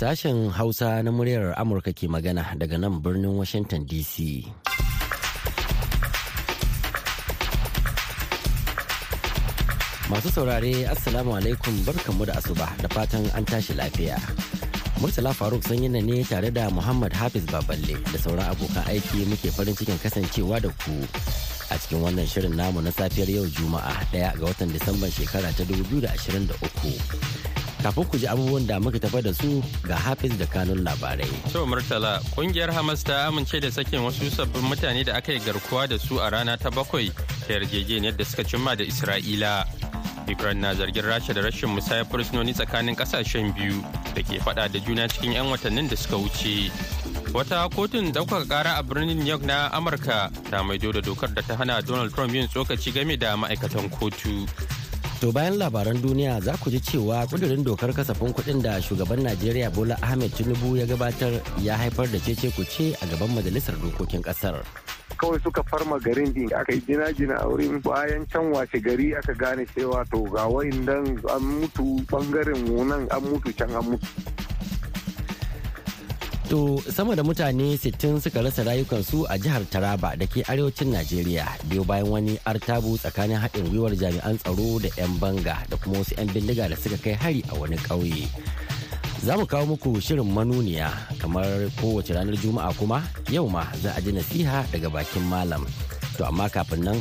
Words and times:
Sashen 0.00 0.48
Hausa 0.56 1.02
na 1.04 1.12
muryar 1.12 1.52
Amurka 1.60 1.92
ke 1.92 2.08
magana 2.08 2.56
daga 2.56 2.80
nan 2.80 3.04
birnin 3.04 3.36
Washington 3.36 3.84
DC. 3.84 4.48
Masu 10.08 10.32
saurare 10.32 10.88
Assalamu 10.88 11.36
alaikum 11.36 11.76
barkanmu 11.84 12.24
da 12.24 12.32
asuba 12.40 12.72
da 12.80 12.88
fatan 12.88 13.28
an 13.36 13.44
tashi 13.44 13.76
lafiya. 13.76 14.16
Murtala 15.04 15.36
Faruk 15.36 15.60
sanyi 15.68 15.92
ne 15.92 16.24
tare 16.24 16.48
da 16.48 16.70
Muhammad 16.72 17.12
Hafiz 17.12 17.44
Baballe 17.52 18.00
da 18.08 18.16
sauran 18.16 18.48
abokan 18.48 18.80
aiki 18.88 19.28
muke 19.28 19.52
farin 19.52 19.76
cikin 19.76 20.00
kasancewa 20.00 20.64
da 20.64 20.72
ku 20.80 20.96
a 21.68 21.76
cikin 21.76 22.00
wannan 22.00 22.24
shirin 22.24 22.56
namu 22.56 22.80
na 22.80 22.88
safiyar 22.88 23.28
yau 23.28 23.44
Juma'a 23.52 23.92
ɗaya 24.08 24.32
ga 24.40 24.48
watan 24.48 24.72
Disamban 24.72 25.12
shekara 25.12 25.52
ta 25.52 25.60
2023. 25.68 27.59
Kafin 27.82 28.04
ku 28.04 28.16
ji 28.18 28.26
abubuwan 28.26 28.66
da 28.66 28.80
muka 28.80 28.98
tafa 29.00 29.22
da 29.22 29.32
su 29.32 29.62
ga 29.82 29.96
hafiz 29.96 30.36
da 30.38 30.46
kanun 30.46 30.84
labarai. 30.84 31.28
To 31.52 31.66
Murtala, 31.66 32.20
ƙungiyar 32.36 32.70
Hamas 32.72 33.02
ta 33.04 33.26
amince 33.28 33.60
da 33.60 33.70
sakin 33.70 34.00
wasu 34.04 34.30
sabbin 34.30 34.62
mutane 34.62 35.04
da 35.04 35.16
aka 35.16 35.32
yi 35.32 35.40
garkuwa 35.40 35.88
da 35.88 35.98
su 35.98 36.18
a 36.20 36.30
rana 36.30 36.56
ta 36.56 36.70
bakwai 36.70 37.10
ta 37.46 37.54
yarjejeniyar 37.54 38.16
da 38.16 38.24
suka 38.24 38.44
cimma 38.44 38.76
da 38.76 38.84
Isra'ila. 38.84 39.64
Ukraine 40.28 40.60
na 40.60 40.74
zargin 40.74 41.02
Rasha 41.04 41.34
da 41.34 41.40
rashin 41.42 41.68
musayar 41.74 42.04
fursunoni 42.06 42.54
tsakanin 42.54 42.94
ƙasashen 42.96 43.54
biyu 43.54 43.82
da 44.14 44.22
ke 44.22 44.38
fada 44.44 44.68
da 44.68 44.78
juna 44.78 45.08
cikin 45.08 45.32
'yan 45.32 45.46
watannin 45.50 45.88
da 45.88 45.96
suka 45.96 46.16
wuce. 46.16 46.70
Wata 47.32 47.68
kotun 47.70 48.12
ɗaukaka 48.12 48.46
ƙara 48.48 48.78
a 48.78 48.82
birnin 48.82 49.18
New 49.18 49.26
York 49.26 49.42
na 49.42 49.68
Amurka 49.70 50.30
ta 50.50 50.62
maido 50.62 50.92
da 50.92 51.00
dokar 51.00 51.32
da 51.34 51.42
ta 51.42 51.54
hana 51.56 51.80
Donald 51.82 52.12
Trump 52.14 52.32
yin 52.34 52.48
tsokaci 52.48 52.92
game 52.92 53.16
da 53.16 53.36
ma'aikatan 53.36 53.88
kotu. 53.90 54.46
To 55.20 55.28
bayan 55.36 55.60
labaran 55.60 56.00
duniya 56.00 56.40
za 56.40 56.56
ku 56.56 56.72
ji 56.72 56.80
cewa 56.80 57.28
kudirin 57.28 57.60
dokar 57.60 57.92
kasafin 57.92 58.32
kuɗin 58.32 58.62
da 58.64 58.80
shugaban 58.80 59.20
Najeriya 59.20 59.68
Bola 59.68 59.92
Ahmed 60.00 60.32
Tinubu 60.32 60.76
ya 60.80 60.86
gabatar 60.88 61.36
ya 61.60 61.76
haifar 61.76 62.08
da 62.08 62.16
cece 62.18 62.48
kuce 62.56 62.96
a 62.96 63.04
gaban 63.06 63.28
majalisar 63.36 63.76
dokokin 63.76 64.22
ƙasar. 64.24 64.64
kawai 65.20 65.36
suka 65.44 65.60
farma 65.68 66.00
garin 66.00 66.32
din 66.32 66.48
aka 66.56 66.72
yi 66.72 66.80
jina-jina 66.88 67.36
a 67.36 67.44
wurin 67.44 67.76
bayan 67.84 68.24
can 68.32 68.48
washe 68.50 68.80
gari 68.80 69.12
aka 69.12 69.34
gane 69.36 69.66
cewa 69.76 70.00
to 70.08 70.24
ga 70.32 70.48
dan 70.88 71.04
an 71.28 71.42
mutu 71.60 72.00
ɓangaren 72.08 72.88
nan 72.88 73.04
an 73.12 73.20
mutu 73.28 73.52
can 73.52 73.68
an 73.76 73.84
mutu 73.84 74.08
To 76.50 76.82
sama 76.90 77.14
da 77.14 77.22
mutane 77.22 77.78
60 77.78 78.18
suka 78.20 78.42
rasa 78.42 78.64
rayukansu 78.66 79.22
a 79.30 79.38
jihar 79.38 79.62
Taraba 79.70 80.18
da 80.18 80.26
ke 80.26 80.42
arewacin 80.50 80.90
Najeriya 80.90 81.46
biyo 81.70 81.86
bayan 81.86 82.10
wani 82.10 82.34
artabu 82.42 82.98
tsakanin 82.98 83.38
haɗin 83.38 83.70
gwiwar 83.70 83.94
jami'an 83.94 84.34
tsaro 84.42 84.82
da 84.82 84.90
'yan 84.98 85.14
banga 85.22 85.62
da 85.70 85.76
kuma 85.78 86.02
wasu 86.02 86.10
'yan 86.18 86.26
bindiga 86.34 86.66
da 86.66 86.74
suka 86.74 86.98
kai 86.98 87.14
hari 87.14 87.40
a 87.46 87.54
wani 87.54 87.78
ƙauye. 87.86 88.26
Za 89.22 89.38
mu 89.38 89.46
kawo 89.46 89.66
muku 89.78 90.02
shirin 90.02 90.26
manuniya 90.26 90.90
kamar 91.22 91.46
kowace 91.78 92.10
ranar 92.18 92.34
Juma'a 92.34 92.74
kuma 92.74 92.98
yau 93.30 93.46
ma 93.46 93.62
za 93.78 93.94
a 93.94 94.00
ji 94.02 94.10
nasiha 94.10 94.66
daga 94.74 94.90
bakin 94.90 95.22
malam. 95.30 95.62
To 96.18 96.26
amma 96.26 96.50
kafin 96.50 96.82
nan 96.82 96.98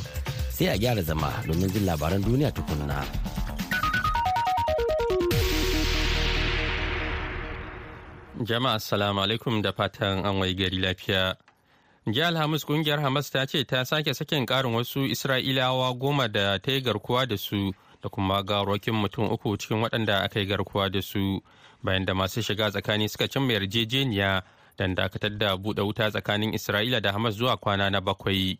sai 0.54 0.70
a 0.70 0.78
gyara 0.78 1.02
zama 1.02 1.34
domin 1.50 1.74
jin 1.74 1.90
labaran 1.90 2.22
duniya 2.22 2.54
tukunna. 2.54 3.02
Jama'a 8.44 8.74
assalamu 8.74 9.20
alaikum 9.22 9.62
da 9.62 9.72
fatan 9.74 10.24
an 10.26 10.40
wai 10.40 10.54
gari 10.56 10.78
lafiya. 10.80 11.36
Jiya 12.08 12.28
Alhamis 12.28 12.64
ƙungiyar 12.64 13.00
Hamas 13.02 13.30
ta 13.32 13.46
ce 13.46 13.64
ta 13.66 13.84
sake 13.84 14.14
sakin 14.16 14.46
karin 14.46 14.72
wasu 14.74 15.04
Isra'ilawa 15.12 15.92
goma 16.00 16.32
da 16.32 16.58
ta 16.58 16.72
yi 16.72 16.80
garkuwa 16.82 17.28
da 17.28 17.36
su 17.38 17.74
da 18.02 18.08
kuma 18.10 18.42
garokin 18.44 18.96
mutum 18.96 19.30
uku 19.32 19.58
cikin 19.58 19.82
waɗanda 19.84 20.24
aka 20.24 20.40
yi 20.40 20.46
garkuwa 20.46 20.90
da 20.90 21.02
su 21.02 21.42
bayan 21.84 22.06
da 22.06 22.14
masu 22.14 22.42
shiga 22.42 22.72
tsakani 22.72 23.10
suka 23.10 23.28
cimma 23.28 23.54
yarjejeniya 23.54 24.42
don 24.78 24.96
dakatar 24.96 25.38
da 25.38 25.58
buɗe 25.58 25.84
wuta 25.84 26.10
tsakanin 26.10 26.54
Isra'ila 26.54 27.02
da 27.02 27.12
Hamas 27.12 27.36
zuwa 27.36 27.58
kwana 27.58 27.90
na 27.92 28.00
bakwai. 28.00 28.58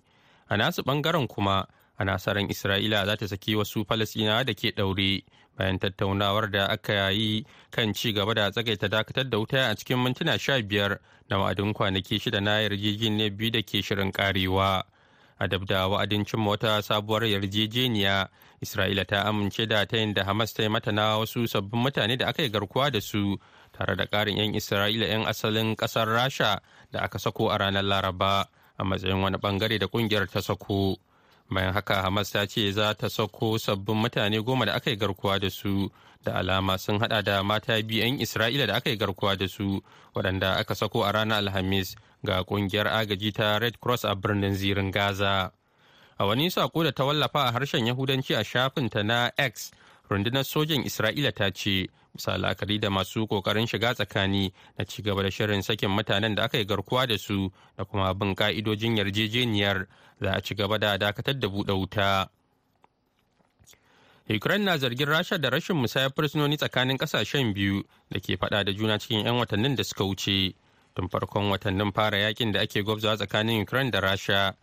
A 0.50 0.58
nasu 0.58 0.84
ɓangaren 0.84 1.28
kuma 1.28 1.66
a 1.98 2.04
nasarar 2.04 2.44
Isra'ila 2.52 3.06
za 3.06 3.16
ta 3.16 3.28
saki 3.28 3.56
wasu 3.56 3.86
Falasɗinawa 3.86 4.44
da 4.46 4.54
ke 4.54 4.72
ɗaure 4.76 5.24
bayan 5.60 5.76
tattaunawar 5.80 6.48
da 6.52 6.66
aka 6.72 7.12
yi 7.12 7.44
kan 7.72 7.92
ci 7.94 8.14
gaba 8.16 8.34
da 8.34 8.48
tsagaita 8.52 8.88
dakatar 8.88 9.28
da 9.30 9.38
wuta 9.38 9.68
a 9.70 9.76
cikin 9.76 10.00
mintuna 10.00 10.40
sha 10.40 10.56
biyar 10.64 11.00
na 11.30 11.38
wa'adin 11.38 11.74
kwanaki 11.76 12.16
shida 12.20 12.40
na 12.40 12.64
yarjejeniyar 12.64 13.36
biyu 13.36 13.52
da 13.52 13.62
ke 13.62 13.84
shirin 13.84 14.12
karewa. 14.16 14.84
A 15.40 15.48
dab 15.48 15.66
da 15.68 15.88
wa'adin 15.88 16.24
cimma 16.26 16.56
wata 16.56 16.80
sabuwar 16.82 17.24
yarjejeniya, 17.28 18.28
Isra'ila 18.64 19.06
ta 19.08 19.24
amince 19.28 19.68
da 19.68 19.86
ta 19.86 19.98
yin 19.98 20.14
da 20.14 20.24
Hamas 20.24 20.54
ta 20.54 20.64
yi 20.64 20.70
mata 20.70 20.92
na 20.92 21.18
wasu 21.20 21.48
sabbin 21.48 21.80
mutane 21.84 22.18
da 22.18 22.28
aka 22.28 22.44
yi 22.44 22.50
garkuwa 22.50 22.92
da 22.92 23.00
su 23.02 23.38
tare 23.72 23.96
da 23.96 24.06
ƙarin 24.08 24.38
'yan 24.38 24.54
Isra'ila 24.56 25.06
'yan 25.08 25.26
asalin 25.28 25.76
ƙasar 25.76 26.08
Rasha 26.08 26.60
da 26.92 27.00
aka 27.04 27.20
sako 27.20 27.50
a 27.52 27.58
ranar 27.58 27.84
Laraba 27.84 28.48
a 28.80 28.84
matsayin 28.84 29.22
wani 29.22 29.38
ɓangare 29.38 29.80
da 29.80 29.88
ƙungiyar 29.88 30.28
ta 30.32 30.40
sako. 30.42 30.96
Bayan 31.50 31.74
haka 31.74 32.02
hamas 32.02 32.32
ta 32.32 32.46
ce 32.48 32.72
za 32.72 32.94
ta 32.94 33.10
sako 33.10 33.58
sabbin 33.60 33.96
mutane 33.98 34.42
goma 34.44 34.66
da 34.66 34.74
aka 34.74 34.90
yi 34.90 34.96
garkuwa 34.98 35.40
da 35.40 35.50
su 35.50 35.90
da 36.24 36.34
alama 36.36 36.78
sun 36.78 37.00
hada 37.00 37.22
da 37.22 37.44
mata 37.44 37.82
biyu 37.84 38.02
'yan 38.06 38.20
isra'ila 38.20 38.68
da 38.68 38.76
aka 38.76 38.90
yi 38.90 38.98
garkuwa 38.98 39.36
da 39.36 39.48
su 39.48 39.82
waɗanda 40.16 40.56
aka 40.58 40.76
sako 40.76 41.04
a 41.04 41.12
ranar 41.12 41.38
alhamis 41.38 41.96
ga 42.24 42.44
ƙungiyar 42.44 42.88
agaji 42.88 43.32
ta 43.32 43.58
red 43.60 43.80
cross 43.80 44.04
a 44.06 44.16
birnin 44.16 44.54
zirin 44.56 44.92
gaza. 44.92 45.52
A 46.20 46.26
wani 46.26 46.50
sako 46.52 46.84
da 46.84 46.92
ta 46.92 47.04
wallafa 47.06 47.48
a 47.48 47.52
harshen 47.52 47.88
yahudanci 47.88 48.36
a 48.36 48.44
shafinta 48.44 49.04
na 49.04 49.32
x 49.38 49.72
rundunar 50.10 50.44
sojan 50.44 50.84
isra'ila 50.84 51.32
ta 51.32 51.50
ce 51.52 51.88
bisa 52.16 52.38
la'akari 52.38 52.80
da 52.80 52.90
masu 52.90 53.28
ƙoƙarin 53.28 53.68
shiga 53.68 53.94
tsakani 53.94 54.54
na 54.78 54.86
ci 54.86 55.02
gaba 55.02 55.24
da 55.24 55.30
shirin 55.30 55.62
sakin 55.64 55.90
mutanen 55.90 56.36
da 56.36 56.44
aka 56.44 56.58
yi 56.58 56.66
garkuwa 56.66 57.08
da 57.08 57.18
su 57.18 57.52
da 57.78 57.86
kuma 57.86 58.14
bin 58.14 58.36
ka'idojin 58.36 58.98
yarjejeniyar 58.98 59.88
za 60.22 60.32
a 60.34 60.42
ci 60.42 60.56
gaba 60.56 60.78
da 60.80 60.98
dakatar 60.98 61.40
da 61.40 61.48
buɗe 61.48 61.74
wuta. 61.74 62.30
Ukraine 64.30 64.66
na 64.66 64.78
zargin 64.78 65.08
rasha 65.10 65.38
da 65.38 65.50
rashin 65.50 65.76
musayar 65.76 66.12
fursunoni 66.14 66.58
tsakanin 66.58 66.98
ƙasashen 66.98 67.54
biyu 67.54 67.84
da 68.12 68.20
ke 68.20 68.38
faɗa 68.38 68.64
da 68.66 68.72
juna 68.74 69.00
cikin 69.00 69.26
'yan 69.26 69.36
watannin 69.36 69.76
da 69.76 69.84
suka 69.84 70.04
wuce. 70.04 70.54
Tun 70.96 71.10
farkon 71.10 71.50
watannin 71.50 71.92
fara 71.94 72.18
yaƙin 72.18 72.52
da 72.54 72.60
ake 72.62 72.84
gwabzawa 72.84 73.18
tsakanin 73.18 73.62
ukraine 73.64 73.92
da 73.92 74.00
rasha 74.02 74.54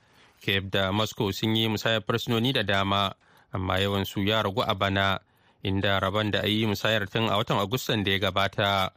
kiev 0.41 0.71
da 0.71 0.93
moscow 0.93 1.31
sun 1.33 1.57
yi 1.57 1.69
musayar 1.69 2.01
fursunoni 2.03 2.53
da 2.53 2.63
dama 2.63 3.13
amma 3.53 3.79
yawan 3.81 4.05
su 4.07 4.21
ya 4.23 4.43
ragu 4.43 4.63
a 4.63 4.75
bana. 4.75 5.19
Inda 5.67 5.99
rabon 6.01 6.31
da 6.31 6.41
a 6.41 6.49
yi 6.49 6.67
musayar 6.67 7.11
tun 7.11 7.27
a 7.29 7.37
watan 7.37 7.59
agustan 7.59 8.05
da 8.05 8.11
ya 8.13 8.19
gabata. 8.19 8.91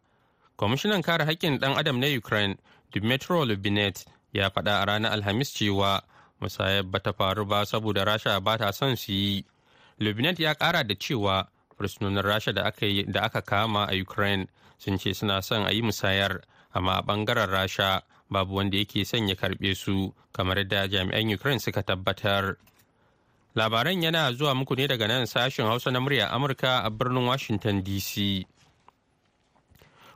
Kwamishinan 0.58 1.02
kare 1.04 1.26
haƙƙin 1.26 1.58
ɗan 1.60 1.78
adam 1.78 2.00
na 2.00 2.08
ukraine 2.08 2.58
dmitry 2.92 3.46
lubinet 3.46 4.06
ya 4.34 4.50
faɗa 4.50 4.82
a 4.82 4.86
ranar 4.86 5.12
alhamis 5.12 5.54
cewa 5.54 6.02
musayar 6.42 6.84
ba 6.84 7.00
ta 7.00 7.12
faru 7.14 7.46
ba 7.46 7.66
saboda 7.66 8.06
rasha 8.06 8.40
ba 8.44 8.58
ta 8.58 8.72
son 8.72 8.96
su 8.96 9.12
yi. 9.12 9.46
Lubinet 10.00 10.40
ya 10.40 10.54
ƙara 10.54 10.84
da 10.88 10.94
cewa 10.96 11.48
fursunonin 11.78 12.24
rasha 12.24 12.54
da 12.54 13.22
aka 13.24 13.42
kama 13.42 13.88
a 13.90 13.96
ukraine 14.02 14.48
sun 14.78 14.98
ce 15.00 15.14
suna 15.14 15.42
son 15.42 15.66
a 15.66 15.72
yi 15.72 15.82
musayar 15.82 16.42
amma 16.76 16.92
a 17.00 17.02
ɓangaren 17.02 17.50
rasha 17.50 18.02
babu 18.30 18.56
wanda 18.56 18.78
yake 18.78 19.06
son 19.06 19.28
ya 19.28 19.36
karɓe 19.36 19.76
su 19.76 20.14
kamar 20.34 20.58
yadda 20.58 20.88
jami'an 20.88 21.34
ukraine 21.34 21.60
suka 21.60 21.82
tabbatar. 21.84 22.58
Labaran 23.60 24.00
yana 24.04 24.32
zuwa 24.32 24.56
muku 24.56 24.76
ne 24.76 24.88
daga 24.88 25.08
nan 25.08 25.26
sashen 25.28 25.66
hausa 25.68 25.92
na 25.92 26.00
murya 26.00 26.32
amurka 26.32 26.80
a 26.84 26.90
birnin 26.90 27.28
washington 27.28 27.84
dc 27.84 28.46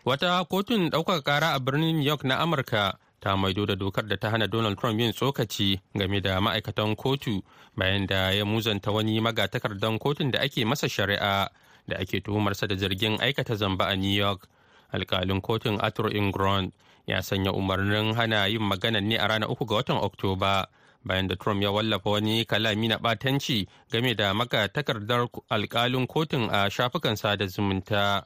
wata 0.05 0.43
kotun 0.47 0.89
ɗaukaka 0.89 1.21
ƙara 1.23 1.53
a 1.53 1.59
birnin 1.59 1.95
new 1.99 2.07
york 2.07 2.23
na 2.23 2.39
amurka 2.39 2.95
ta 3.19 3.35
maido 3.37 3.65
da 3.65 3.75
dokar 3.75 4.07
da 4.07 4.15
ta 4.17 4.29
hana 4.29 4.47
donald 4.47 4.77
trump 4.79 4.99
yin 4.99 5.11
tsokaci 5.13 5.79
game 5.95 6.21
da 6.21 6.39
ma'aikatan 6.41 6.95
kotu 6.95 7.43
bayan 7.75 8.07
da 8.07 8.31
ya 8.31 8.45
muzanta 8.45 8.91
wani 8.91 9.19
magatakardan 9.19 9.99
kotun 9.99 10.31
da 10.31 10.39
ake 10.39 10.65
masa 10.65 10.87
shari'a 10.89 11.49
da 11.87 11.97
ake 11.99 12.19
tuhumarsa 12.21 12.67
da 12.67 12.75
zargin 12.75 13.17
aikata 13.21 13.55
zamba 13.55 13.85
a 13.87 13.95
new 13.95 14.11
york. 14.11 14.47
Alkalin 14.93 15.41
kotun 15.41 15.79
arthur 15.81 16.13
ingron 16.15 16.71
ya 17.07 17.21
sanya 17.21 17.51
umarnin 17.51 18.13
hana 18.13 18.45
yin 18.47 18.61
magana 18.61 19.01
ne 19.01 19.17
a 19.17 19.27
ranar 19.27 19.49
uku 19.49 19.65
ga 19.65 19.75
watan 19.75 19.97
oktoba 19.97 20.67
bayan 21.05 21.27
da 21.27 21.35
Trump 21.35 21.61
ya 21.61 21.71
wallafa 21.71 22.09
wani 22.09 22.45
kalami 22.45 22.87
na 22.87 22.97
ɓatanci 22.97 23.67
game 23.91 24.13
da 24.15 24.33
maka 24.33 24.67
takardar 24.67 25.27
alkalin 25.49 26.07
kotun 26.07 26.49
a 26.49 26.69
shafukan 26.69 27.15
sada 27.17 27.45
zumunta. 27.47 28.25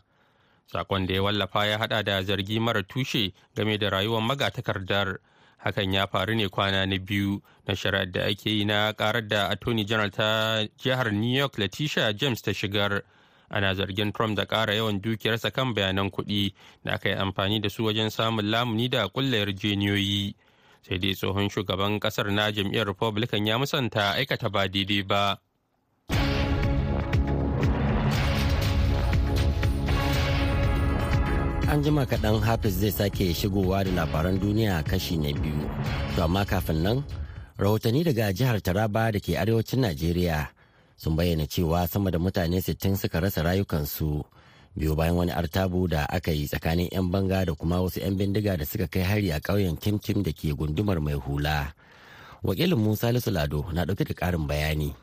Sakon 0.72 1.08
da 1.08 1.14
ya 1.14 1.24
wallafa 1.24 1.66
ya 1.66 1.78
hada 1.78 2.04
da 2.04 2.24
zargi 2.24 2.60
mara 2.60 2.84
tushe 2.84 3.34
game 3.56 3.78
da 3.78 3.90
rayuwar 3.90 4.22
magatakardar. 4.22 5.18
Hakan 5.58 5.94
ya 5.94 6.08
faru 6.08 6.36
ne 6.36 6.48
kwana 6.50 6.86
na 6.86 6.98
biyu 7.00 7.42
na 7.68 7.74
shari'ar 7.76 8.12
da 8.12 8.26
ake 8.26 8.50
yi 8.50 8.66
na 8.66 8.94
karar 8.94 9.28
da 9.28 9.48
Attorney 9.50 9.86
General 9.86 10.10
ta 10.12 10.68
jihar 10.78 11.12
New 11.12 11.36
York 11.38 11.58
Letitia 11.58 12.14
James 12.14 12.42
ta 12.42 12.52
shigar. 12.54 13.02
Ana 13.50 13.74
zargin 13.76 14.12
Trump 14.14 14.36
da 14.38 14.46
ƙara 14.46 14.76
yawan 14.76 15.00
dukiyarsa 15.02 15.52
kan 15.54 15.74
bayanan 15.74 16.12
kuɗi 16.12 16.54
da 16.84 16.94
aka 16.94 17.10
yi 17.10 17.16
amfani 17.16 17.62
da 17.62 17.70
su 17.70 17.84
wajen 17.84 18.10
samun 18.12 18.46
lamuni 18.52 18.90
da 18.90 19.08
ƙulla 19.08 19.38
yarjeniyoyi. 19.38 20.36
Sai 20.88 20.98
dai 21.04 21.12
tsohon 21.14 21.50
shugaban 21.52 22.00
ƙasar 22.00 22.32
na 22.32 22.48
jam'iyyar 22.52 22.88
republican 22.88 23.44
ya 23.46 23.58
musanta 23.60 24.16
aikata 24.16 24.48
ba 24.50 24.68
daidai 24.72 25.04
ba. 25.04 25.36
An 31.68 31.84
jima 31.84 32.06
kaɗan 32.08 32.40
hafiz 32.40 32.80
zai 32.80 32.92
sake 32.92 33.34
shigowa 33.36 33.84
da 33.84 33.92
labaran 33.92 34.40
duniya 34.40 34.80
kashi 34.88 35.18
na 35.20 35.36
biyu. 35.36 35.68
To 36.16 36.24
amma 36.24 36.46
kafin 36.46 36.80
nan 36.84 37.04
rahotanni 37.60 38.04
daga 38.08 38.32
jihar 38.32 38.62
taraba 38.64 39.12
da 39.12 39.20
ke 39.20 39.36
arewacin 39.36 39.84
najeriya 39.84 40.48
sun 40.96 41.16
bayyana 41.20 41.44
cewa 41.44 41.84
sama 41.88 42.12
da 42.12 42.18
mutane 42.20 42.64
60 42.64 42.96
suka 42.96 43.20
rasa 43.20 43.44
rayukansu. 43.44 44.24
Biyu 44.78 44.94
bayan 44.96 45.18
wani 45.18 45.34
artabu 45.34 45.90
da 45.90 46.06
aka 46.06 46.30
yi 46.32 46.46
tsakanin 46.46 46.88
'yan 46.94 47.10
banga 47.10 47.46
da 47.46 47.54
kuma 47.58 47.82
wasu 47.82 47.98
'yan 48.00 48.14
bindiga 48.14 48.54
da 48.58 48.66
suka 48.66 48.86
kai 48.88 49.02
hari 49.04 49.30
a 49.34 49.42
ƙauyen 49.42 49.74
kimkim 49.82 50.22
da 50.24 50.30
ke 50.32 50.54
gundumar 50.54 51.02
mai 51.02 51.18
hula. 51.18 51.74
Wakilin 52.46 52.78
musa 52.78 53.10
lado 53.12 53.66
na 53.74 53.86
ɗauke 53.90 54.06
da 54.06 54.14
ƙarin 54.14 54.46
bayani. 54.48 54.94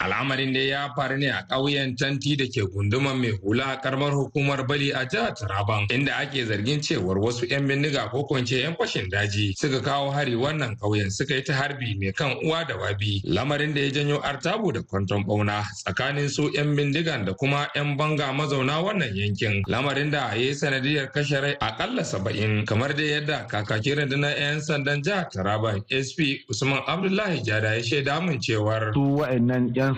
Al'amarin 0.00 0.52
da 0.54 0.60
ya 0.60 0.92
faru 0.94 1.16
ne 1.18 1.26
a 1.30 1.42
ƙauyen 1.48 1.96
Tanti 1.96 2.36
da 2.36 2.44
ke 2.46 2.62
gunduman 2.70 3.18
mai 3.20 3.32
hula 3.42 3.64
a 3.74 3.76
karamar 3.82 4.12
hukumar 4.12 4.66
Bali 4.66 4.90
a 4.92 5.04
jihar 5.04 5.34
Taraban 5.34 5.88
inda 5.90 6.14
ake 6.22 6.46
zargin 6.46 6.78
cewar 6.80 7.18
wasu 7.18 7.50
'yan 7.50 7.66
bindiga 7.66 8.08
ko 8.10 8.22
kwance 8.24 8.52
'yan 8.54 8.76
fashin 8.76 9.10
daji 9.10 9.54
suka 9.58 9.80
kawo 9.82 10.10
hari 10.12 10.34
wannan 10.36 10.76
ƙauyen 10.78 11.10
suka 11.10 11.34
yi 11.34 11.42
ta 11.42 11.52
harbi 11.54 11.98
mai 11.98 12.12
kan 12.12 12.36
uwa 12.44 12.64
da 12.66 12.76
wabi. 12.76 13.22
Lamarin 13.26 13.74
da 13.74 13.80
ya 13.80 13.90
janyo 13.90 14.22
artabu 14.22 14.72
da 14.72 14.82
kwanton 14.82 15.24
bauna 15.26 15.64
tsakanin 15.82 16.28
su 16.30 16.48
'yan 16.54 16.76
bindigan 16.76 17.24
da 17.26 17.32
kuma 17.34 17.66
'yan 17.74 17.96
banga 17.96 18.30
mazauna 18.32 18.78
wannan 18.78 19.10
yankin. 19.16 19.62
Lamarin 19.66 20.10
da 20.12 20.30
ya 20.30 20.34
yi 20.34 20.54
sanadiyar 20.54 21.10
kashe 21.12 21.40
rai 21.42 21.56
akalla 21.60 22.04
saba'in 22.04 22.64
kamar 22.66 22.94
da 22.94 23.02
yadda 23.02 23.46
kakakin 23.50 23.98
rundunar 23.98 24.38
'yan 24.38 24.60
sandan 24.60 25.02
jihar 25.02 25.26
Taraban 25.28 25.82
SP 25.90 26.46
Usman 26.48 26.82
Abdullahi 26.86 27.42
Jada 27.42 27.74
ya 27.74 27.82
shaida 27.82 28.20
mun 28.22 28.38
cewar. 28.38 28.92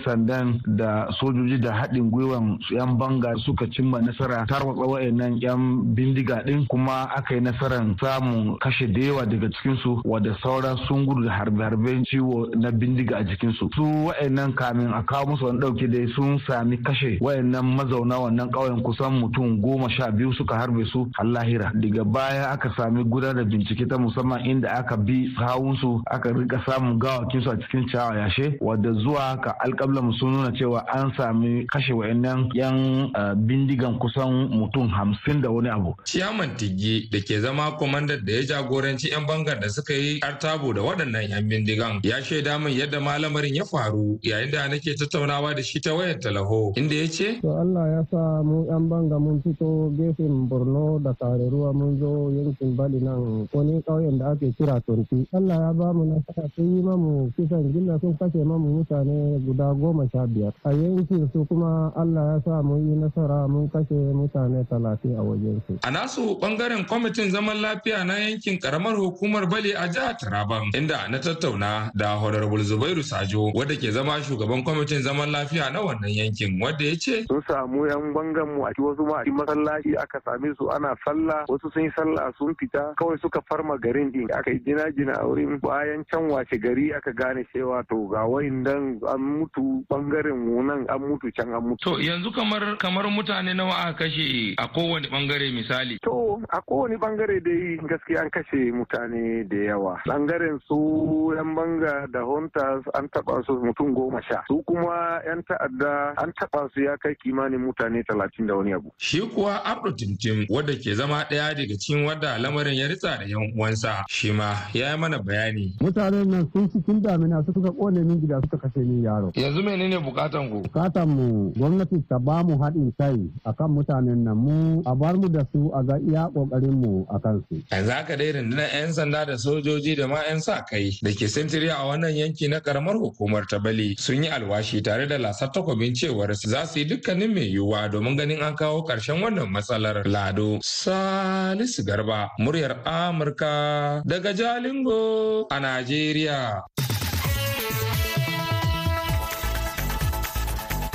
Sandan 0.05 0.59
da 0.65 1.07
sojoji 1.19 1.57
da 1.59 1.71
haɗin 1.73 2.09
gwiwan 2.11 2.57
'yan 2.71 2.97
banga 2.97 3.33
suka 3.45 3.67
cimma 3.71 4.01
nasara 4.01 4.45
tarwatsa 4.47 4.85
wa'annan 4.85 5.41
'yan 5.41 5.93
bindiga 5.95 6.43
ɗin 6.45 6.67
kuma 6.67 7.09
aka 7.15 7.35
yi 7.35 7.41
nasarar 7.41 7.83
samun 7.99 8.57
kashe 8.59 8.87
da 8.87 8.99
yawa 9.01 9.25
daga 9.25 9.49
cikinsu 9.49 10.01
wadda 10.05 10.35
sauran 10.41 10.77
sun 10.87 11.05
gudu 11.05 11.23
da 11.25 11.31
harbe-harben 11.31 12.03
ciwo 12.05 12.47
na 12.55 12.71
bindiga 12.71 13.17
a 13.17 13.23
jikinsu. 13.23 13.69
Su 13.75 13.83
wa'annan 13.83 14.53
kamin 14.55 14.93
a 14.93 15.03
kawo 15.03 15.25
musu 15.31 15.45
wani 15.45 15.59
ɗauke 15.59 15.87
dai 15.87 16.07
sun 16.15 16.39
sami 16.47 16.77
kashe 16.77 17.17
wa'annan 17.21 17.65
mazauna 17.75 18.19
wannan 18.19 18.49
ƙauyen 18.51 18.81
kusan 18.83 19.19
mutum 19.19 19.61
goma 19.61 19.89
sha 19.89 20.11
biyu 20.11 20.33
suka 20.33 20.55
harbe 20.55 20.85
su 20.85 21.07
har 21.13 21.25
lahira. 21.25 21.71
Daga 21.75 22.03
baya 22.03 22.49
aka 22.51 22.73
sami 22.77 23.03
gudanar 23.03 23.35
da 23.35 23.43
bincike 23.43 23.87
ta 23.89 23.97
musamman 23.97 24.45
inda 24.45 24.69
aka 24.77 24.97
bi 24.97 25.27
sawunsu 25.37 26.01
aka 26.11 26.29
riƙa 26.29 26.63
samun 26.65 26.99
gawakinsu 26.99 27.49
a 27.51 27.57
cikin 27.57 27.87
ciyawa 27.89 28.15
yashe 28.15 28.57
wadda 28.61 28.93
zuwa 28.93 29.37
ka 29.41 29.55
alƙablan 29.81 30.13
sun 30.19 30.31
nuna 30.33 30.51
cewa 30.51 30.83
an 30.93 31.11
sami 31.17 31.65
kashe 31.65 31.93
wayannan 31.93 32.49
yan 32.53 33.09
bindigan 33.47 33.97
kusan 33.99 34.49
mutum 34.49 34.87
hamsin 34.89 35.41
da 35.41 35.49
wani 35.49 35.69
abu. 35.69 35.93
Ciyaman 36.05 36.55
Tiggi 36.57 37.09
da 37.11 37.19
ke 37.19 37.41
zama 37.41 37.71
kwamandan 37.77 38.23
da 38.25 38.31
ya 38.33 38.41
jagoranci 38.61 39.09
'yan 39.11 39.25
bangar 39.25 39.59
da 39.59 39.67
suka 39.69 39.93
yi 39.93 40.19
artabo 40.21 40.73
da 40.73 40.81
waɗannan 40.81 41.29
'yan 41.29 41.49
bindigan 41.49 41.99
ya 42.03 42.21
shaida 42.21 42.59
min 42.61 42.77
yadda 42.77 42.99
malamarin 43.01 43.55
ya 43.55 43.65
faru 43.65 44.19
yayin 44.21 44.51
da 44.51 44.67
nake 44.67 44.93
tattaunawa 44.95 45.55
da 45.55 45.61
shi 45.63 45.79
ta 45.81 45.93
wayar 45.95 46.19
talaho 46.21 46.73
inda 46.77 46.95
ya 46.95 47.07
ce. 47.09 47.41
To 47.41 47.49
Allah 47.57 47.87
ya 47.89 48.01
sa 48.11 48.43
mu 48.45 48.65
'yan 48.69 48.85
banga 48.89 49.17
mun 49.19 49.41
fito 49.41 49.89
gefen 49.97 50.45
Borno 50.47 50.99
da 51.01 51.13
kare 51.17 51.49
ruwa 51.49 51.73
mun 51.73 51.97
zo 51.97 52.29
yankin 52.29 52.75
Bali 52.75 52.99
nan 53.01 53.47
wani 53.53 53.81
ƙauyen 53.81 54.19
da 54.19 54.31
ake 54.37 54.53
kira 54.57 54.77
Tonti. 54.85 55.25
Allah 55.33 55.55
ya 55.57 55.73
ba 55.73 55.93
mu 55.93 56.05
nasara 56.05 56.45
sun 56.55 56.69
yi 56.77 56.81
mamu 56.83 57.31
kisan 57.35 57.71
gilla 57.73 57.97
sun 57.99 58.13
kashe 58.17 58.43
mamu 58.45 58.81
mutane 58.83 59.39
guda 59.45 59.70
goma 59.73 60.07
sha 60.11 60.27
biyar. 60.27 60.53
A 60.65 60.71
yankin 60.73 61.29
su 61.33 61.45
kuma 61.45 61.91
allah 61.95 62.35
ya 62.35 62.41
sa 62.45 62.61
mun 62.61 62.87
yi 62.87 62.95
nasara 62.95 63.47
mun 63.47 63.69
kashe 63.69 63.93
mutane 63.93 64.65
talatin 64.69 65.17
a 65.17 65.21
wajen 65.23 65.61
su. 65.67 65.77
A 65.83 65.91
nasu 65.91 66.37
ɓangaren 66.39 66.85
kwamitin 66.87 67.31
zaman 67.31 67.61
lafiya 67.61 68.03
na 68.05 68.13
yankin 68.19 68.59
karamar 68.59 68.95
hukumar 68.95 69.45
bali 69.49 69.71
a 69.73 69.87
jihar 69.87 70.15
taraban 70.17 70.69
inda 70.75 71.07
na 71.09 71.17
tattauna 71.19 71.91
da 71.95 72.15
honorable 72.17 72.63
zubairu 72.63 73.03
sajo 73.03 73.51
wadda 73.53 73.75
ke 73.75 73.91
zama 73.91 74.21
shugaban 74.23 74.63
kwamitin 74.63 75.01
zaman 75.01 75.29
lafiya 75.31 75.69
na 75.71 75.81
wannan 75.81 76.09
yankin 76.11 76.61
wadda 76.61 76.85
ya 76.85 76.95
ce 76.95 77.25
sun 77.27 77.41
samu 77.47 77.87
yan 77.87 78.13
bangan 78.13 78.47
mu 78.55 78.65
a 78.65 78.71
wasu 78.77 79.05
ma 79.05 79.21
a 79.21 79.31
masallaci 79.31 79.95
aka 79.97 80.19
same 80.25 80.53
su 80.57 80.69
ana 80.71 80.95
sallah 81.05 81.45
wasu 81.47 81.69
sun 81.73 81.83
yi 81.83 81.91
sallah 81.95 82.31
sun 82.37 82.55
fita 82.55 82.93
kawai 82.97 83.17
suka 83.21 83.41
farma 83.49 83.77
garin 83.77 84.11
din. 84.11 84.27
Aka 84.33 84.51
yi 84.51 84.59
jina-jina 84.65 85.13
a 85.21 85.25
wurin 85.27 85.59
bayan 85.61 86.03
can 86.11 86.29
wace 86.29 86.55
gari 86.57 86.93
aka 86.95 87.13
gane 87.13 87.45
cewa 87.53 87.83
to 87.89 88.07
ga 88.11 88.25
wayin 88.25 88.63
dan 88.63 88.99
an 89.07 89.19
mutu 89.21 89.60
ɓangaren 89.89 90.37
mu 90.37 90.63
nan 90.63 90.85
an 90.89 90.99
mutu 91.01 91.31
can 91.35 91.53
an 91.53 91.61
mutu. 91.63 91.83
To 91.83 91.99
yanzu 92.01 92.31
kamar 92.33 92.77
kamar 92.77 93.05
mutane 93.09 93.53
nawa 93.53 93.73
aka 93.87 94.05
kashe 94.05 94.53
a 94.57 94.67
kowane 94.67 95.07
ɓangare 95.09 95.51
misali. 95.53 95.97
To 96.03 96.20
a 96.49 96.61
kowane 96.61 96.97
ɓangare 96.97 97.39
dai 97.43 97.77
gaskiya 97.87 98.21
an 98.21 98.29
kashe 98.29 98.71
mutane 98.71 99.43
da 99.49 99.57
yawa. 99.57 99.99
Bangaren 100.07 100.59
su 100.67 101.33
yan 101.35 101.55
banga 101.55 102.07
da 102.11 102.19
hunters 102.23 102.83
an 102.93 103.07
taba 103.09 103.41
su 103.45 103.53
mutum 103.53 103.93
goma 103.93 104.21
sha. 104.23 104.43
Su 104.47 104.63
kuma 104.65 105.21
yan 105.25 105.43
ta'adda 105.43 106.13
an 106.17 106.33
taba 106.39 106.69
su 106.73 106.81
ya 106.81 106.97
kai 106.97 107.15
kimanin 107.15 107.59
mutane 107.59 108.03
talatin 108.03 108.47
da 108.47 108.55
wani 108.55 108.73
abu. 108.73 108.91
Shi 108.97 109.21
kuwa 109.21 109.63
Abdu 109.65 109.91
Timtim 109.91 110.45
wadda 110.49 110.73
ke 110.75 110.95
zama 110.95 111.23
ɗaya 111.29 111.53
daga 111.55 111.75
cikin 111.77 112.05
wadda 112.05 112.37
lamarin 112.37 112.73
ya 112.75 112.87
ritsa 112.87 113.17
da 113.19 113.25
yan 113.25 113.53
uwansa 113.57 114.03
shi 114.09 114.31
ma 114.31 114.55
ya 114.73 114.91
yi 114.93 114.97
mana 114.97 115.19
bayani. 115.19 115.73
Mutanen 115.81 116.27
nan 116.29 116.49
sun 116.53 116.69
cikin 116.69 117.01
damina 117.01 117.43
suka 117.45 117.69
ƙone 117.71 118.03
min 118.05 118.19
gida 118.21 118.41
suka 118.41 118.57
kashe 118.57 118.79
min 118.85 119.03
yaro. 119.03 119.31
Yanzu 119.35 119.63
menene 119.63 119.99
bukatan 119.99 120.49
ku? 120.49 120.61
Bukatan 120.61 121.07
mu 121.09 121.51
gwamnati 121.53 122.01
ta 122.09 122.17
ba 122.19 122.43
mu 122.43 122.57
haɗin 122.57 122.91
kai 122.97 123.29
akan 123.45 123.69
mutanen 123.75 124.23
nan 124.23 124.37
mu 124.37 124.81
a 124.85 124.95
bar 124.95 125.15
mu 125.17 125.27
da 125.29 125.43
su 125.51 125.71
a 125.73 125.83
ga 125.83 125.97
iya 125.99 126.29
ƙoƙarin 126.33 126.73
mu 126.73 127.05
a 127.09 127.19
kansu. 127.19 127.61
Yanzu 127.71 127.91
haka 127.91 128.17
dai 128.17 128.31
rundunar 128.31 128.69
'yan 128.73 128.93
sanda 128.93 129.25
da 129.25 129.37
sojoji 129.37 129.95
da 129.97 130.07
ma 130.07 130.21
'yan 130.23 130.41
sa 130.41 130.61
kai 130.63 130.91
da 131.03 131.11
ke 131.11 131.27
sintiri 131.27 131.69
a 131.69 131.83
wannan 131.85 132.15
yanki 132.15 132.47
na 132.49 132.59
karamar 132.59 132.95
hukumar 132.95 133.45
ta 133.47 133.59
Bali 133.59 133.95
sun 133.99 134.23
yi 134.23 134.29
alwashi 134.29 134.81
tare 134.83 135.07
da 135.07 135.17
lasar 135.17 135.51
takobin 135.51 135.93
cewar 135.93 136.33
za 136.33 136.65
su 136.65 136.79
yi 136.79 136.85
dukkanin 136.85 137.33
mai 137.33 137.51
yiwuwa 137.53 137.91
domin 137.91 138.17
ganin 138.17 138.41
an 138.41 138.55
kawo 138.55 138.83
ƙarshen 138.87 139.21
wannan 139.21 139.49
matsalar 139.51 140.05
Lado. 140.05 140.59
Salisu 140.61 141.83
Garba, 141.85 142.29
muryar 142.39 142.81
Amurka 142.85 144.01
daga 144.05 144.33
Jalingo 144.33 145.45
a 145.51 145.59
Najeriya. 145.59 146.61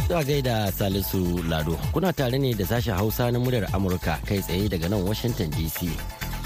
Zuwa 0.08 0.24
gaida 0.24 0.72
Salisu 0.72 1.42
Lado, 1.48 1.78
kuna 1.92 2.12
tare 2.12 2.38
ne 2.38 2.54
da 2.54 2.64
sashen 2.66 2.94
Hausa 2.94 3.30
na 3.32 3.38
muryar 3.38 3.66
Amurka 3.74 4.20
kai 4.24 4.38
tsaye 4.38 4.68
daga 4.68 4.88
nan 4.88 5.02
Washington 5.02 5.50
DC. 5.50 5.90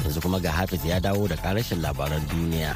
Yanzu 0.04 0.20
kuma 0.22 0.40
ga 0.40 0.50
Hafiz 0.50 0.84
ya 0.84 1.00
dawo 1.00 1.28
da 1.28 1.36
karashin 1.36 1.80
labaran 1.82 2.24
duniya. 2.28 2.72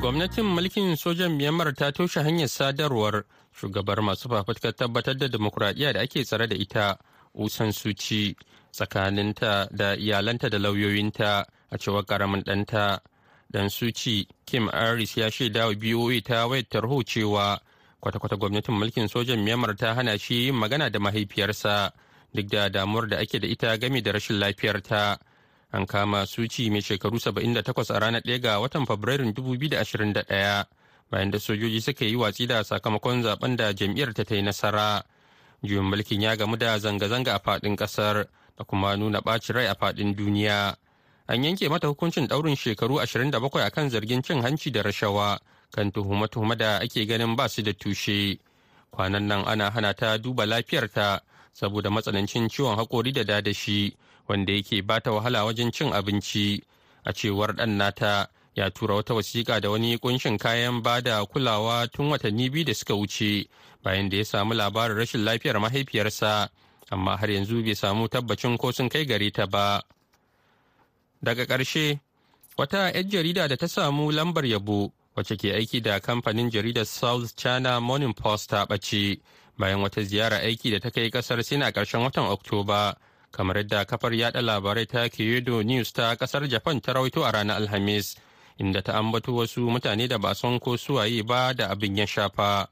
Gwamnatin 0.00 0.44
mulkin 0.44 0.96
sojan 0.96 1.32
Myanmar 1.40 1.72
ta 1.74 1.90
toshe 1.90 2.20
hanyar 2.20 2.48
sadarwar 2.48 3.24
shugabar 3.56 4.02
masu 4.02 4.28
fafutukar 4.28 4.72
tabbatar 4.76 5.16
da 5.16 5.28
demokuraɗiyya 5.28 5.92
da 5.94 6.00
ake 6.00 6.24
tsare 6.24 6.46
da 6.46 6.54
ita 6.56 6.98
Usan 7.34 7.72
Suci 7.72 8.36
tsakaninta 8.72 9.68
da 9.72 9.96
iyalanta 9.96 10.50
da 10.50 10.58
lauyoyinta 10.58 11.46
a 11.70 11.78
cewar 11.78 12.04
ƙaramin 12.04 12.44
ɗanta. 12.44 13.00
Dan 13.50 13.70
Suci 13.70 14.26
Kim 14.44 14.68
Aris 14.68 15.16
ya 15.16 15.30
shaida 15.30 15.66
wa 15.66 15.74
BOA 15.74 16.20
ta 16.20 16.46
wayar 16.46 16.66
tarho 16.68 17.02
cewa 17.06 17.60
kwata-kwata 18.02 18.36
gwamnatin 18.36 18.74
mulkin 18.74 19.08
sojan 19.08 19.38
Myanmar 19.38 19.76
ta 19.76 19.94
hana 19.94 20.18
shi 20.18 20.46
yin 20.50 20.54
magana 20.54 20.90
da 20.90 20.98
mahaifiyarsa 20.98 21.92
duk 22.34 22.46
da 22.50 22.68
damuwar 22.68 23.06
da 23.08 23.18
ake 23.18 23.38
da 23.38 23.46
ita 23.46 23.76
game 23.78 24.02
da 24.02 24.12
rashin 24.12 24.38
lafiyarta. 24.38 25.18
An 25.72 25.86
kama 25.86 26.26
Suci 26.26 26.70
mai 26.70 26.80
shekaru 26.82 27.18
78 27.18 27.90
a 27.94 27.98
ranar 28.00 28.22
1 28.24 28.38
ga 28.42 28.58
watan 28.60 28.86
Fabrairun 28.86 29.32
2021 29.32 30.66
bayan 31.10 31.30
da 31.30 31.38
sojoji 31.38 31.80
suka 31.80 32.04
yi 32.04 32.16
watsi 32.16 32.46
da 32.46 32.64
sakamakon 32.64 33.22
zaɓen 33.22 33.56
da 33.56 33.72
jam'iyyar 33.72 34.12
ta 34.14 34.34
yi 34.34 34.42
nasara. 34.42 35.02
Juyin 35.62 35.84
mulkin 35.86 36.20
ya 36.22 36.36
gamu 36.36 36.56
da 36.56 36.78
zanga-zanga 36.78 37.34
a 37.34 37.38
faɗin 37.38 37.76
ƙasar 37.76 38.26
da 38.58 38.64
kuma 38.64 38.96
nuna 38.96 39.20
ɓacin 39.20 39.54
rai 39.54 39.66
a 39.66 39.74
faɗin 39.74 40.14
duniya. 40.16 40.76
An 41.28 41.42
yanke 41.44 41.68
mata 41.68 41.86
hukuncin 41.88 42.26
ɗaurin 42.28 42.56
shekaru 42.56 43.00
27 43.00 43.60
a 43.66 43.70
kan 43.70 43.90
zargin 43.90 44.22
cin 44.22 44.42
hanci 44.42 44.70
da 44.70 44.82
rashawa 44.82 45.38
kan 45.74 45.90
tuhume-tuhume 45.90 46.56
da 46.56 46.78
ake 46.78 47.04
ganin 47.06 47.34
ba 47.36 47.48
su 47.48 47.62
da 47.62 47.72
tushe. 47.72 48.38
Kwanan 48.92 49.26
nan 49.26 49.42
ana 49.46 49.70
hana 49.70 49.92
ta 49.94 50.18
duba 50.18 50.46
lafiyarta 50.46 51.20
saboda 51.52 51.90
matsanancin 51.90 52.48
ciwon 52.48 52.76
haƙori 52.78 53.12
da 53.12 53.24
dadashi 53.24 53.96
wanda 54.28 54.52
yake 54.52 54.82
ba 54.86 55.00
ta 55.00 55.10
wahala 55.10 55.44
wajen 55.44 55.72
cin 55.72 55.90
abinci. 55.92 56.62
A 57.04 57.12
cewar 57.12 57.52
ɗan 57.56 57.76
nata 57.76 58.28
ya 58.54 58.70
tura 58.70 58.94
wata 58.94 59.14
wasiƙa 59.14 59.60
da 59.60 59.70
wani 59.70 59.98
kunshin 59.98 60.38
kayan 60.38 60.80
ba 60.82 61.00
da 61.02 61.24
kulawa 61.26 61.88
tun 61.90 62.08
watanni 62.10 62.50
biyu 62.50 62.64
da 62.64 62.72
suka 62.74 62.94
wuce 62.94 63.48
bayan 63.82 64.08
da 64.08 64.16
ya 64.16 64.24
samu 64.24 64.54
labarin 64.54 64.96
rashin 64.96 65.24
lafiyar 65.24 65.58
mahaifiyarsa 65.58 66.48
amma 66.90 67.16
har 67.16 67.30
yanzu 67.30 67.64
bai 67.64 67.74
samu 67.74 68.08
tabbacin 68.08 68.56
ko 68.58 68.70
sun 68.70 68.88
kai 68.88 69.04
gare 69.04 69.30
ta 69.32 69.46
ba. 69.46 69.82
Daga 71.22 71.44
ƙarshe, 71.46 72.00
wata 72.58 72.90
'yar 72.94 73.04
jarida 73.08 73.48
da 73.48 73.56
ta 73.56 73.66
samu 73.66 74.10
lambar 74.12 74.44
yabo 74.44 74.92
wacce 75.16 75.36
ke 75.36 75.52
aiki 75.54 75.80
da 75.82 76.00
kamfanin 76.00 76.50
jaridar 76.50 76.86
South 76.86 77.36
China 77.36 77.80
Morning 77.80 78.14
Post 78.14 78.50
ta 78.50 78.64
ɓace 78.66 79.20
bayan 79.58 79.80
wata 79.80 80.02
ziyara 80.02 80.38
aiki 80.40 80.70
da 80.70 80.78
ta 80.80 80.90
kai 80.90 81.10
ƙasar 81.10 81.42
sin 81.44 81.62
a 81.62 81.72
ƙarshen 81.72 82.00
watan 82.02 82.26
oktoba 82.30 82.94
kamar 83.32 83.56
yadda 83.56 83.84
kafar 83.84 84.14
yada 84.14 84.40
labarai 84.42 84.86
ta 84.86 85.08
kyodo 85.08 85.62
news 85.64 85.92
ta 85.92 86.14
ƙasar 86.16 86.48
japan 86.48 86.80
ta 86.80 86.92
rawaito 86.92 87.24
a 87.24 87.32
ranar 87.32 87.56
alhamis 87.56 88.16
inda 88.58 88.82
ta 88.82 88.94
ambato 88.94 89.34
wasu 89.34 89.60
mutane 89.70 90.08
da 90.08 90.18
ba 90.18 90.34
son 90.34 90.58
ko 90.60 90.76
suwaye 90.76 91.22
ba 91.22 91.52
da 91.54 91.68
abin 91.70 91.96
ya 91.96 92.06
shafa. 92.06 92.68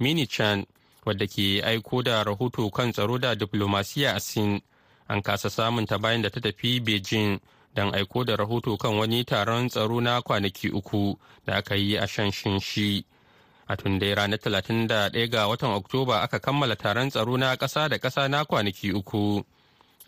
Mini 0.00 0.26
chan 0.26 0.66
wadda 1.04 1.26
ke 1.26 1.62
aiko 1.64 2.02
da 2.02 2.24
rahoto 2.24 2.70
kan 2.70 2.92
tsaro 2.92 3.18
da 3.18 3.34
diplomasiya 3.34 4.14
a 4.16 4.20
sin 4.20 4.60
an 5.08 5.22
kasa 5.22 5.50
samun 5.50 5.86
ta 5.86 5.98
bayan 5.98 6.22
da 6.22 6.28
ta 6.30 6.40
tafi 6.40 6.80
beijing 6.80 7.40
don 7.78 7.94
aiko 7.94 8.24
da 8.24 8.36
rahoto 8.36 8.76
kan 8.76 8.98
wani 8.98 9.24
taron 9.24 9.68
tsaro 9.70 10.00
na 10.00 10.22
kwanaki 10.22 10.68
uku 10.68 11.14
da 11.46 11.56
aka 11.56 11.74
yi 11.76 11.96
a 11.96 12.06
shanshin 12.06 12.58
shi. 12.60 13.04
A 13.68 13.76
tun 13.76 13.98
dai 13.98 14.14
ranar 14.14 14.38
31 14.38 15.28
ga 15.30 15.46
watan 15.48 15.70
oktoba 15.78 16.22
aka 16.22 16.38
kammala 16.40 16.74
taron 16.76 17.10
tsaro 17.10 17.36
na 17.38 17.54
ƙasa 17.56 17.88
da 17.88 17.98
ƙasa 17.98 18.28
na 18.28 18.44
kwanaki 18.44 18.90
uku. 18.92 19.44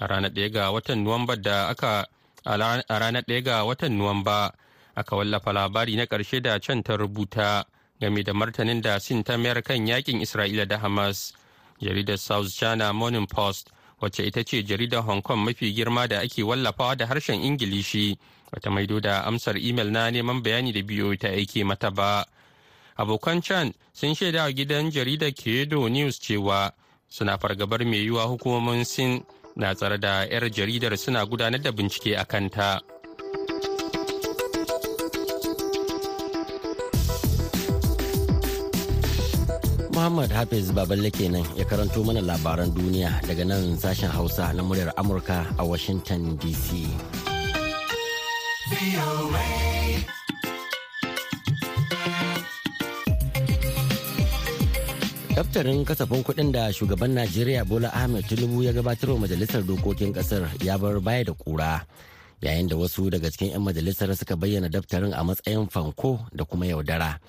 A 0.00 0.06
ranar 0.08 0.30
1 0.34 0.50
ga 0.50 0.72
watan 0.72 1.04
nuwamba 1.04 1.36
da 1.36 1.68
aka 1.68 2.06
a 2.44 2.56
ranar 2.58 3.22
1 3.28 3.42
ga 3.42 3.62
watan 3.64 3.92
nuwamba 3.98 4.50
aka 4.96 5.16
wallafa 5.16 5.52
labari 5.52 5.94
na 5.96 6.04
ƙarshe 6.06 6.42
da 6.42 6.58
can 6.58 6.82
ta 6.82 6.96
rubuta 6.96 7.64
game 8.00 8.22
da 8.24 8.32
martanin 8.32 8.82
da 8.82 8.98
sin 8.98 9.22
ta 9.22 9.36
mayar 9.36 9.62
kan 9.62 9.86
yaƙin 9.86 10.20
isra'ila 10.20 10.66
da 10.66 10.78
hamas. 10.78 11.32
Jaridar 11.80 12.18
south 12.18 12.50
china 12.52 12.92
morning 12.92 13.26
post 13.26 13.70
wacce 14.00 14.26
ita 14.26 14.44
ce 14.44 14.62
jaridar 14.62 15.02
hong 15.04 15.22
kong 15.22 15.44
mafi 15.44 15.72
girma 15.74 16.06
da 16.08 16.20
ake 16.20 16.42
wallafawa 16.42 16.96
da 16.96 17.06
harshen 17.06 17.42
ingilishi 17.44 18.18
wata 18.52 18.70
maido 18.70 19.00
da 19.00 19.24
amsar 19.24 19.56
imel 19.58 19.90
na 19.90 20.10
neman 20.10 20.42
bayani 20.42 20.72
da 20.72 20.82
biyo 20.82 21.16
ta 21.16 21.28
aike 21.28 21.64
mata 21.64 21.90
ba 21.90 22.24
abokan 22.96 23.40
chan 23.42 23.72
sun 23.92 24.14
shaida 24.14 24.42
wa 24.42 24.52
gidan 24.52 24.90
jaridar 24.90 25.32
kedo 25.32 25.88
news 25.88 26.20
cewa 26.20 26.72
suna 27.08 27.38
fargabar 27.38 27.84
mai 27.84 27.98
yiwuwa 28.04 28.24
hukumomin 28.24 28.84
sin 28.84 29.22
na 29.56 29.74
tsare 29.74 29.98
da 29.98 30.24
'yar 30.24 30.50
jaridar 30.50 30.96
suna 30.98 31.26
gudanar 31.26 31.60
da 31.60 31.72
bincike 31.72 32.16
a 32.16 32.24
kanta. 32.24 32.80
Muhammad 40.00 40.32
Hafiz 40.32 40.72
Baballe 40.72 41.12
kenan 41.12 41.44
ya 41.60 41.68
karanto 41.68 42.00
mana 42.00 42.24
labaran 42.24 42.72
duniya 42.72 43.20
daga 43.20 43.44
nan 43.44 43.76
sashen 43.76 44.08
Hausa 44.08 44.48
na 44.56 44.64
muryar 44.64 44.96
Amurka 44.96 45.44
a 45.60 45.64
Washington 45.68 46.40
DC. 46.40 46.88
Daftarin 55.36 55.84
kasafin 55.84 56.24
kuɗin 56.24 56.48
da 56.48 56.72
shugaban 56.72 57.12
Najeriya 57.12 57.68
Bola 57.68 57.92
Ahmed 57.92 58.24
Tinubu 58.24 58.64
ya 58.64 58.72
gabatar 58.72 59.12
wa 59.12 59.28
majalisar 59.28 59.60
dokokin 59.68 60.16
ƙasar 60.16 60.48
ya 60.64 60.80
bar 60.80 60.96
baya 61.04 61.28
da 61.28 61.36
ƙura. 61.36 61.84
Yayin 62.40 62.68
da 62.68 62.76
wasu 62.76 63.10
daga 63.10 63.30
cikin 63.30 63.52
'yan 63.52 63.62
majalisar 63.62 64.08
suka 64.16 64.36
bayyana 64.36 64.68
daftarin 64.72 65.12
a 65.12 65.20
matsayin 65.24 65.68
fanko 65.68 66.24
da 66.32 66.44
kuma 66.44 66.66
yaudara. 66.66 67.20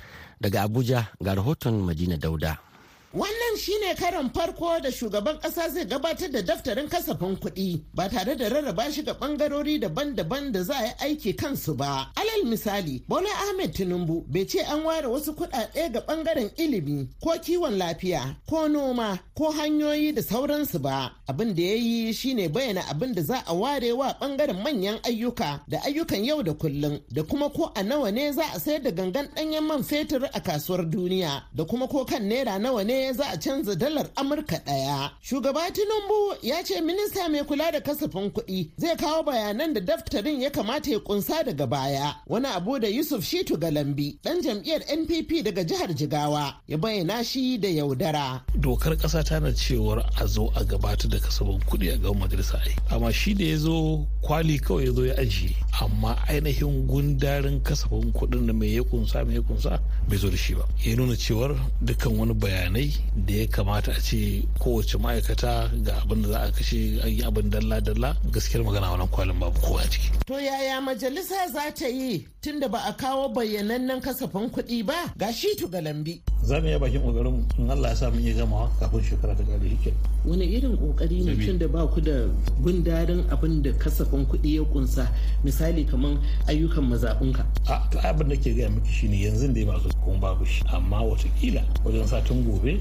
Daga 0.41 0.63
Abuja 0.63 1.11
ga 1.21 1.35
rahoton 1.35 1.83
Madina 1.83 2.17
Dauda. 2.17 2.70
Wannan 3.13 3.57
shine 3.57 3.93
karon 3.95 4.29
farko 4.29 4.79
da 4.81 4.89
shugaban 4.91 5.37
kasa 5.41 5.69
zai 5.69 5.83
gabatar 5.85 6.31
da 6.31 6.41
daftarin 6.41 6.87
kasafin 6.87 7.35
kuɗi 7.35 7.83
ba 7.93 8.07
tare 8.09 8.37
da 8.37 8.47
rarraba 8.47 8.89
shi 8.89 9.03
ga 9.03 9.11
ɓangarori 9.13 9.79
daban-daban 9.81 10.51
da 10.53 10.63
za 10.63 10.75
a 10.77 10.85
yi 10.85 10.93
aiki 10.99 11.33
kansu 11.35 11.75
ba. 11.75 12.07
Alal 12.15 12.45
misali, 12.47 13.03
Bola 13.09 13.27
Ahmed 13.29 13.73
Tinubu 13.73 14.23
bai 14.31 14.45
ce 14.47 14.59
an 14.63 14.85
ware 14.85 15.07
wasu 15.09 15.33
kuɗaɗe 15.35 15.91
ga 15.91 15.99
ɓangaren 16.07 16.51
ilimi 16.55 17.09
ko 17.21 17.31
kiwon 17.43 17.77
lafiya 17.77 18.37
ko 18.49 18.67
noma 18.69 19.19
ko 19.35 19.51
hanyoyi 19.51 20.13
da 20.15 20.21
sauransu 20.21 20.79
ba. 20.79 21.11
Abin 21.27 21.53
da 21.53 21.63
ya 21.63 21.75
yi 21.75 22.13
shine 22.13 22.47
bayyana 22.47 22.81
abin 22.89 23.13
da 23.13 23.21
za 23.23 23.43
a 23.45 23.53
ware 23.53 23.91
wa 23.91 24.13
ɓangaren 24.21 24.63
manyan 24.63 24.99
ayyuka 25.03 25.59
da 25.67 25.79
ayyukan 25.83 26.23
yau 26.23 26.41
da 26.43 26.53
kullum 26.53 26.97
da 27.11 27.23
kuma 27.23 27.49
ko 27.49 27.73
a 27.75 27.83
nawa 27.83 28.09
ne 28.13 28.31
za 28.31 28.43
a 28.55 28.59
sayar 28.59 28.83
da 28.83 28.91
gangan 28.91 29.27
ɗanyen 29.35 29.67
man 29.67 29.83
fetur 29.83 30.23
a 30.33 30.39
kasuwar 30.39 30.85
duniya 30.89 31.43
da 31.53 31.65
kuma 31.65 31.87
ko 31.89 32.05
kan 32.05 32.23
naira 32.23 32.57
nawa 32.57 32.85
ne 32.85 33.00
za 33.13 33.25
a 33.33 33.37
canza 33.37 33.75
dalar 33.75 34.07
Amurka 34.15 34.57
ɗaya. 34.65 35.11
Shugaba 35.21 35.71
Tinubu 35.71 36.35
ya 36.41 36.63
ce 36.63 36.81
minista 36.81 37.29
mai 37.29 37.43
kula 37.43 37.71
da 37.71 37.79
kasafin 37.81 38.29
kuɗi 38.31 38.71
zai 38.77 38.95
kawo 38.95 39.23
bayanan 39.23 39.73
da 39.73 39.79
daftarin 39.81 40.41
ya 40.41 40.49
kamata 40.49 40.91
ya 40.91 40.99
kunsa 40.99 41.43
daga 41.43 41.67
baya. 41.67 42.15
Wani 42.27 42.47
abu 42.47 42.79
da 42.79 42.87
Yusuf 42.87 43.23
Shitu 43.23 43.57
Galambi 43.57 44.19
ɗan 44.23 44.41
jam'iyyar 44.43 44.81
NPP 44.87 45.43
daga 45.43 45.63
jihar 45.63 45.89
Jigawa 45.93 46.55
ya 46.67 46.77
bayyana 46.77 47.23
shi 47.23 47.57
da 47.57 47.67
yaudara. 47.69 48.43
Dokar 48.59 48.95
ƙasa 48.97 49.23
tana 49.23 49.51
cewar 49.53 50.03
a 50.21 50.27
zo 50.27 50.51
a 50.55 50.63
gabatar 50.63 51.09
da 51.09 51.17
kasafin 51.19 51.59
kuɗi 51.65 51.93
a 51.93 51.97
gaban 51.97 52.19
majalisa 52.21 52.59
ai. 52.61 52.75
Amma 52.91 53.11
shi 53.11 53.33
da 53.33 53.43
ya 53.45 53.57
zo 53.57 54.05
kwali 54.21 54.59
kawai 54.59 54.85
ya 54.85 54.91
zo 54.93 55.05
ya 55.05 55.15
ajiye. 55.15 55.55
Amma 55.81 56.15
ainihin 56.27 56.87
gundarin 56.87 57.61
kasafin 57.63 58.11
kuɗin 58.13 58.47
da 58.47 58.53
mai 58.53 58.75
ya 58.75 58.83
kunsa 58.83 59.25
mai 59.25 59.35
ya 59.35 59.41
kunsa 59.41 59.79
bai 60.07 60.17
zo 60.17 60.29
da 60.29 60.37
shi 60.37 60.53
ba. 60.55 60.65
Ya 60.83 60.95
nuna 60.95 61.15
cewar 61.15 61.55
dukkan 61.83 62.17
wani 62.17 62.33
bayanai 62.33 62.90
da 63.15 63.33
ya 63.33 63.47
kamata 63.47 63.91
a 63.91 63.99
ce 64.01 64.43
kowace 64.59 64.97
ma'aikata 64.97 65.69
ga 65.83 66.01
abin 66.01 66.21
da 66.21 66.29
za 66.29 66.39
a 66.43 66.51
kashe 66.51 66.99
an 67.03 67.09
yi 67.09 67.23
abin 67.23 67.49
dalla-dalla 67.49 68.15
gaskiyar 68.31 68.63
magana 68.65 68.91
wannan 68.91 69.07
kwalin 69.07 69.39
babu 69.39 69.59
kowa 69.59 69.81
ciki. 69.89 70.11
To 70.25 70.33
yaya 70.39 70.81
majalisa 70.81 71.47
za 71.53 71.71
ta 71.73 71.87
yi 71.87 72.27
tunda 72.41 72.67
ba 72.69 72.79
a 72.87 72.93
kawo 72.93 73.29
bayyanannen 73.29 74.01
kasafin 74.01 74.49
kuɗi 74.49 74.85
ba 74.85 75.13
ga 75.17 75.31
shi 75.33 75.55
galambi. 75.69 76.21
Za 76.43 76.59
mu 76.59 76.67
yi 76.67 76.77
bakin 76.79 77.01
ƙoƙarin 77.01 77.43
in 77.59 77.69
Allah 77.69 77.89
ya 77.89 77.95
sa 77.95 78.09
mun 78.09 78.19
iya 78.23 78.33
gamawa 78.33 78.69
kafin 78.79 79.01
shekara 79.03 79.35
ta 79.37 79.43
gare 79.43 79.69
shi 79.83 79.93
Wani 80.25 80.45
irin 80.57 80.77
ƙoƙari 80.77 81.23
ne 81.25 81.45
tun 81.45 81.57
da 81.57 81.67
ba 81.67 81.87
ku 81.87 82.01
da 82.01 82.27
gundarin 82.63 83.23
abin 83.29 83.61
da 83.61 83.71
kasafin 83.73 84.25
kuɗi 84.25 84.55
ya 84.57 84.63
kunsa 84.65 85.07
misali 85.43 85.85
kamar 85.85 86.17
ayyukan 86.47 86.83
mazaɓunka. 86.89 87.45
A 87.69 87.87
to 87.91 87.99
abin 87.99 88.29
da 88.29 88.35
ke 88.35 88.55
gaya 88.55 88.69
miki 88.69 88.91
shine 88.91 89.13
yanzu 89.13 89.53
dai 89.53 89.63
ba 89.65 89.79
su 89.79 89.89
kuma 90.03 90.19
babu 90.19 90.45
shi 90.45 90.63
amma 90.73 90.97
wataƙila 90.97 91.61
wajen 91.85 92.07
satin 92.07 92.43
gobe 92.43 92.80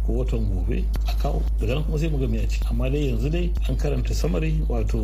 ko 0.05 0.13
watan 0.23 0.45
gobe 0.49 0.83
a 1.07 1.13
kawo. 1.21 1.41
Daga 1.59 1.73
nan 1.75 1.83
kuma 1.83 1.97
sai 1.97 2.09
mu 2.09 2.17
ga 2.17 2.25
a 2.27 2.69
amma 2.69 2.89
dai 2.89 3.07
yanzu 3.09 3.29
dai 3.29 3.51
an 3.69 3.75
karanta 3.77 4.13
samari 4.13 4.51
wato 4.67 4.99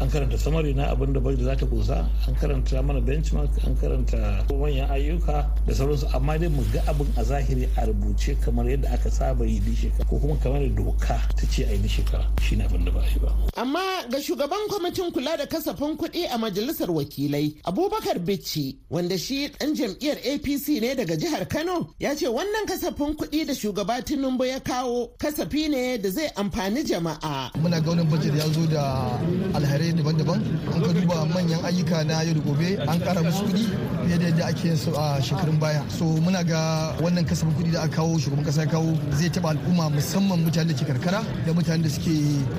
an 0.00 0.08
karanta 0.10 0.36
samari 0.36 0.74
na 0.74 0.90
abin 0.92 1.12
da 1.12 1.20
bai 1.20 1.34
da 1.36 1.44
za 1.44 1.54
ta 1.56 1.66
kusa 1.66 2.04
an 2.26 2.34
karanta 2.34 2.82
mana 2.84 3.00
benchmark 3.00 3.50
an 3.64 3.74
karanta 3.76 4.44
manyan 4.52 4.90
ayyuka 4.90 5.46
da 5.66 5.72
sauransu. 5.72 6.06
Amma 6.14 6.38
dai 6.38 6.48
mu 6.48 6.62
ga 6.72 6.80
abin 6.90 7.06
a 7.16 7.22
zahiri 7.24 7.64
a 7.76 7.86
rubuce 7.86 8.34
kamar 8.42 8.64
yadda 8.66 8.92
aka 8.92 9.10
saba 9.10 9.44
yi 9.46 9.60
shekara 9.60 10.04
ko 10.08 10.18
kuma 10.18 10.36
kamar 10.42 10.66
doka 10.74 11.16
ta 11.36 11.46
ce 11.48 11.64
a 11.64 11.72
yi 11.72 11.88
shekara. 11.88 12.26
Shi 12.40 12.56
abin 12.60 12.84
da 12.84 12.90
ba 12.90 13.00
yi 13.08 13.18
ba. 13.20 13.30
amma 13.56 13.80
ga 14.10 14.20
shugaban 14.20 14.68
kwamitin 14.68 15.10
kula 15.12 15.36
da 15.36 15.46
kasafin 15.46 15.96
kuɗi 15.96 16.26
a 16.30 16.38
majalisar 16.38 16.90
wakilai 16.90 17.54
abubakar 17.64 18.18
bichi 18.18 18.78
wanda 18.90 19.16
shi 19.18 19.48
ɗan 19.48 19.74
jam'iyyar 19.74 20.18
apc 20.18 20.68
ne 20.80 20.94
daga 20.94 21.16
jihar 21.16 21.46
kano 21.48 21.94
ya 22.00 22.14
ce 22.16 22.26
wannan 22.28 22.66
kasafin 22.66 23.14
kuɗi 23.16 23.46
da 23.46 23.54
shugaba 23.54 24.02
tinubu 24.02 24.23
ya 24.46 24.60
kawo 24.60 25.10
kasafi 25.18 25.68
ne 25.68 25.98
da 25.98 26.10
zai 26.10 26.30
amfani 26.36 26.82
jama'a. 26.82 27.50
Muna 27.60 27.80
ga 27.80 27.90
wani 27.90 28.04
bajet 28.04 28.34
ya 28.36 28.48
zo 28.48 28.66
da 28.66 29.10
alharai 29.54 29.92
daban-daban. 29.92 30.40
An 30.74 30.80
ka 30.82 30.92
duba 30.92 31.24
manyan 31.26 31.64
ayyuka 31.64 32.04
na 32.06 32.22
yau 32.22 32.34
da 32.34 32.40
gobe 32.40 32.78
an 32.88 33.00
kara 33.00 33.22
musu 33.22 33.44
kuɗi 33.44 33.64
fiye 34.06 34.18
da 34.18 34.24
yadda 34.26 34.44
ake 34.46 34.76
su 34.76 34.90
a 34.96 35.20
shekarun 35.22 35.58
baya. 35.60 35.82
So 35.90 36.04
muna 36.04 36.42
ga 36.44 36.96
wannan 37.00 37.24
kasafin 37.26 37.54
kuɗi 37.54 37.72
da 37.72 37.82
aka 37.82 37.96
kawo 37.96 38.18
shugaban 38.18 38.44
kasa 38.44 38.60
ya 38.62 38.66
kawo 38.66 38.96
zai 39.12 39.28
taɓa 39.28 39.50
al'umma 39.50 39.90
musamman 39.90 40.40
mutanen 40.44 40.68
da 40.68 40.74
ke 40.74 40.84
karkara 40.86 41.20
da 41.46 41.52
mutanen 41.52 41.82
da 41.82 41.88
suke 41.88 42.12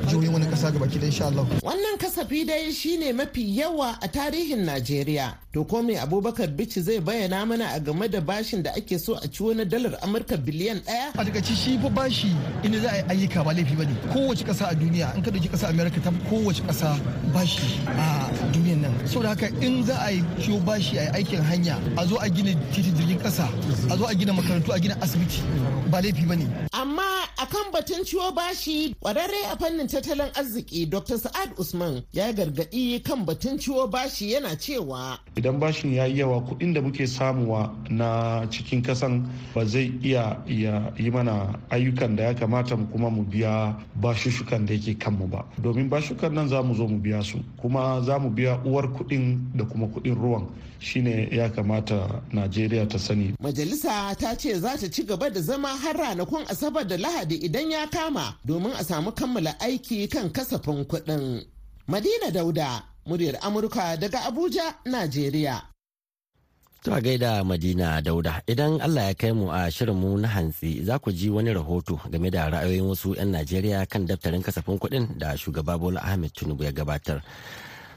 jihohin 0.09 0.33
wani 0.33 0.45
kasa 0.45 0.71
gaba 0.71 0.87
ki 0.87 0.99
insha 0.99 1.25
Allah. 1.27 1.45
Wannan 1.63 1.97
kasafi 1.97 2.45
dai 2.45 2.71
shine 2.71 3.13
mafi 3.13 3.57
yawa 3.57 3.97
a 4.01 4.07
tarihin 4.07 4.65
Najeriya. 4.65 5.33
To 5.53 5.63
ko 5.65 5.81
me 5.81 5.95
Abubakar 5.95 6.47
Bichi 6.55 6.81
zai 6.81 6.99
bayyana 6.99 7.45
mana 7.47 7.71
a 7.75 7.79
game 7.79 8.07
da 8.07 8.19
bashin 8.21 8.63
da 8.63 8.71
ake 8.75 8.99
so 8.99 9.15
a 9.15 9.27
ciwo 9.27 9.55
na 9.55 9.63
dalar 9.63 9.97
Amurka 10.01 10.37
biliyan 10.37 10.79
ɗaya? 10.83 11.11
A 11.15 11.23
shi 11.55 11.77
fa 11.79 11.89
bashi 11.89 12.35
inda 12.63 12.79
za 12.79 12.89
a 12.91 12.97
yi 12.97 13.03
ayyuka 13.09 13.43
ba 13.43 13.53
laifi 13.53 13.75
ba 13.75 13.85
ne 13.85 13.95
kowace 14.13 14.43
kasa 14.43 14.67
a 14.69 14.75
duniya 14.75 15.15
in 15.15 15.21
ka 15.23 15.31
ɗauki 15.31 15.49
kasa 15.51 15.67
America 15.69 15.99
ta 16.03 16.11
kowace 16.29 16.61
kasa 16.67 16.99
bashi 17.33 17.79
a 17.87 18.29
duniyan 18.51 18.81
nan 18.81 18.93
saboda 19.07 19.29
haka 19.29 19.47
in 19.63 19.83
za 19.83 19.95
a 20.05 20.11
yi 20.11 20.21
ciwo 20.43 20.59
bashi 20.65 20.97
a 20.97 21.03
yi 21.03 21.09
aikin 21.23 21.41
hanya 21.41 21.79
a 21.97 22.05
zo 22.05 22.17
a 22.19 22.29
gina 22.29 22.51
titin 22.73 22.93
jirgin 22.95 23.19
kasa 23.23 23.47
a 23.89 23.97
zo 23.97 24.05
a 24.05 24.13
gina 24.15 24.33
makarantu 24.33 24.73
a 24.73 24.79
gina 24.79 24.95
asibiti 25.01 25.41
ba 25.89 26.01
laifi 26.01 26.25
ba 26.27 26.35
ne 26.35 26.45
amma 26.73 27.03
akan 27.37 27.71
batun 27.71 28.03
ciwo 28.03 28.31
bashi 28.35 28.95
kwararre 28.99 29.45
a 29.51 29.57
fannin 29.57 29.87
tattalin 29.87 30.31
arziki 30.35 30.85
Dr. 30.89 31.17
Sa'ad 31.17 31.55
Usman 31.57 32.03
ya 32.13 32.31
gargaɗi 32.33 33.03
kan 33.03 33.25
batun 33.25 33.57
ciwo 33.59 33.87
bashi 33.87 34.31
yana 34.31 34.55
cewa 34.57 35.19
idan 35.35 35.59
bashin 35.59 35.93
ya 35.93 36.05
yi 36.05 36.19
yawa 36.19 36.41
kuɗin 36.41 36.73
da 36.73 36.81
muke 36.81 37.07
samuwa 37.07 37.75
na 37.89 38.45
cikin 38.49 38.81
kasan 38.81 39.27
ba 39.53 39.65
zai 39.65 39.91
iya 40.03 40.41
yi 40.47 41.11
ayyukan 41.69 42.15
da 42.15 42.23
ya 42.23 42.33
kamata 42.33 42.75
mu 42.77 42.85
kuma 42.87 43.09
mu 43.09 43.23
biya 43.23 43.75
bashushukan 44.01 44.65
da 44.65 44.73
yake 44.73 44.93
kanmu 44.99 45.27
ba. 45.27 45.45
Domin 45.61 45.89
bashukan 45.89 46.33
nan 46.33 46.47
za 46.47 46.61
mu 46.63 46.73
zo 46.75 46.87
mu 46.87 46.99
biya 46.99 47.23
su 47.23 47.39
kuma 47.57 48.01
za 48.01 48.19
mu 48.19 48.29
biya 48.29 48.59
uwar 48.65 48.85
kuɗin 48.93 49.37
da 49.55 49.65
kuma 49.65 49.87
kuɗin 49.87 50.15
ruwan. 50.15 50.47
Shine 50.79 51.27
ya 51.31 51.49
kamata 51.49 52.21
najeriya 52.33 52.87
ta 52.87 52.97
sani. 52.99 53.33
Majalisa 53.39 54.15
ta 54.19 54.35
ce 54.35 54.59
za 54.59 54.77
ta 54.77 54.87
ci 54.89 55.03
gaba 55.03 55.29
da 55.29 55.41
zama 55.41 55.67
har 55.67 55.95
ranakun 55.95 56.45
asabar 56.47 56.85
da 56.87 56.97
lahadi 56.97 57.35
idan 57.45 57.71
ya 57.71 57.87
kama 57.87 58.37
domin 58.45 58.71
a 58.73 58.83
samu 58.83 59.11
kammala 59.11 59.55
aiki 59.59 60.07
kan 60.09 60.29
kasafin 60.29 60.85
kuɗin. 60.85 61.43
Madina 61.87 62.31
dauda 62.31 62.83
muryar 63.05 63.37
amurka 63.41 63.97
daga 63.99 64.19
abuja 64.25 64.75
najeriya. 64.85 65.74
To 66.85 66.93
a 66.93 67.01
gaida 67.01 67.41
Madina 67.43 67.97
Dauda 67.99 68.43
idan 68.45 68.77
Allah 68.79 69.07
ya 69.09 69.13
kai 69.17 69.31
mu 69.33 69.49
a 69.49 69.65
shirinmu 69.73 70.21
na 70.21 70.27
hantsi 70.29 70.85
za 70.85 70.99
ku 71.01 71.09
ji 71.11 71.29
wani 71.33 71.49
rahoto 71.49 71.97
game 72.13 72.29
da 72.29 72.45
ra'ayoyin 72.45 72.85
wasu 72.85 73.17
'yan 73.17 73.33
Najeriya 73.33 73.89
kan 73.89 74.05
daftarin 74.05 74.45
kasafin 74.45 74.77
kuɗin 74.77 75.17
da 75.17 75.33
shugaba 75.33 75.79
Bola 75.81 76.05
Ahmed 76.05 76.29
Tinubu 76.37 76.61
ya 76.63 76.69
gabatar. 76.71 77.25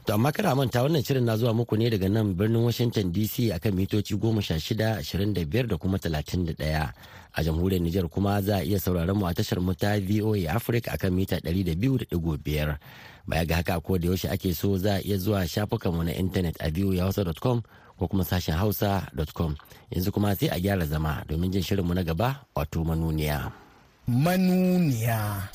To 0.09 0.13
amma 0.17 0.31
kada 0.33 0.55
manta 0.57 0.81
wannan 0.81 1.05
shirin 1.05 1.21
na 1.21 1.37
zuwa 1.37 1.53
muku 1.53 1.77
ne 1.77 1.89
daga 1.93 2.09
nan 2.09 2.33
birnin 2.33 2.65
Washington 2.65 3.13
DC 3.13 3.53
akan 3.53 3.77
mitoci 3.77 4.17
goma 4.17 4.41
sha 4.41 4.57
shida, 4.57 4.97
ashirin 4.97 5.37
da 5.37 5.77
kuma 5.77 5.99
talatin 6.01 6.45
da 6.49 6.53
ɗaya. 6.57 6.89
A 7.37 7.43
jamhuriyar 7.45 7.81
Nijar 7.85 8.09
kuma 8.09 8.41
za 8.41 8.57
a 8.57 8.63
iya 8.65 8.79
sauraron 8.81 9.13
mu 9.21 9.27
a 9.29 9.33
tashar 9.37 9.61
mu 9.61 9.75
ta 9.77 10.01
VOA 10.01 10.49
Africa 10.49 10.97
akan 10.97 11.13
mita 11.13 11.37
ɗari 11.37 11.61
da 11.63 11.75
biyu 11.77 11.97
da 12.01 12.05
ɗigo 12.09 12.41
biyar. 12.41 12.79
Baya 13.27 13.45
ga 13.45 13.55
haka 13.61 13.79
ko 13.85 13.99
da 14.01 14.07
yaushe 14.09 14.33
ake 14.33 14.49
so 14.57 14.73
za 14.81 14.97
a 14.97 15.01
iya 15.05 15.17
zuwa 15.21 15.45
shafukanmu 15.45 16.03
na 16.09 16.11
intanet 16.17 16.57
a 16.57 16.71
voahausa.com 16.73 17.61
ko 17.99 18.07
kuma 18.07 18.23
sashen 18.23 18.55
hausa.com 18.55 19.55
yanzu 19.91 20.11
kuma 20.15 20.31
sai 20.35 20.47
a 20.49 20.57
gyara 20.59 20.85
zama 20.87 21.23
domin 21.27 21.51
jin 21.51 21.61
shirinmu 21.63 21.93
na 21.93 22.03
gaba 22.03 22.47
wato 22.55 22.79
manuniya. 22.87 23.51
Manuniya. 24.07 25.51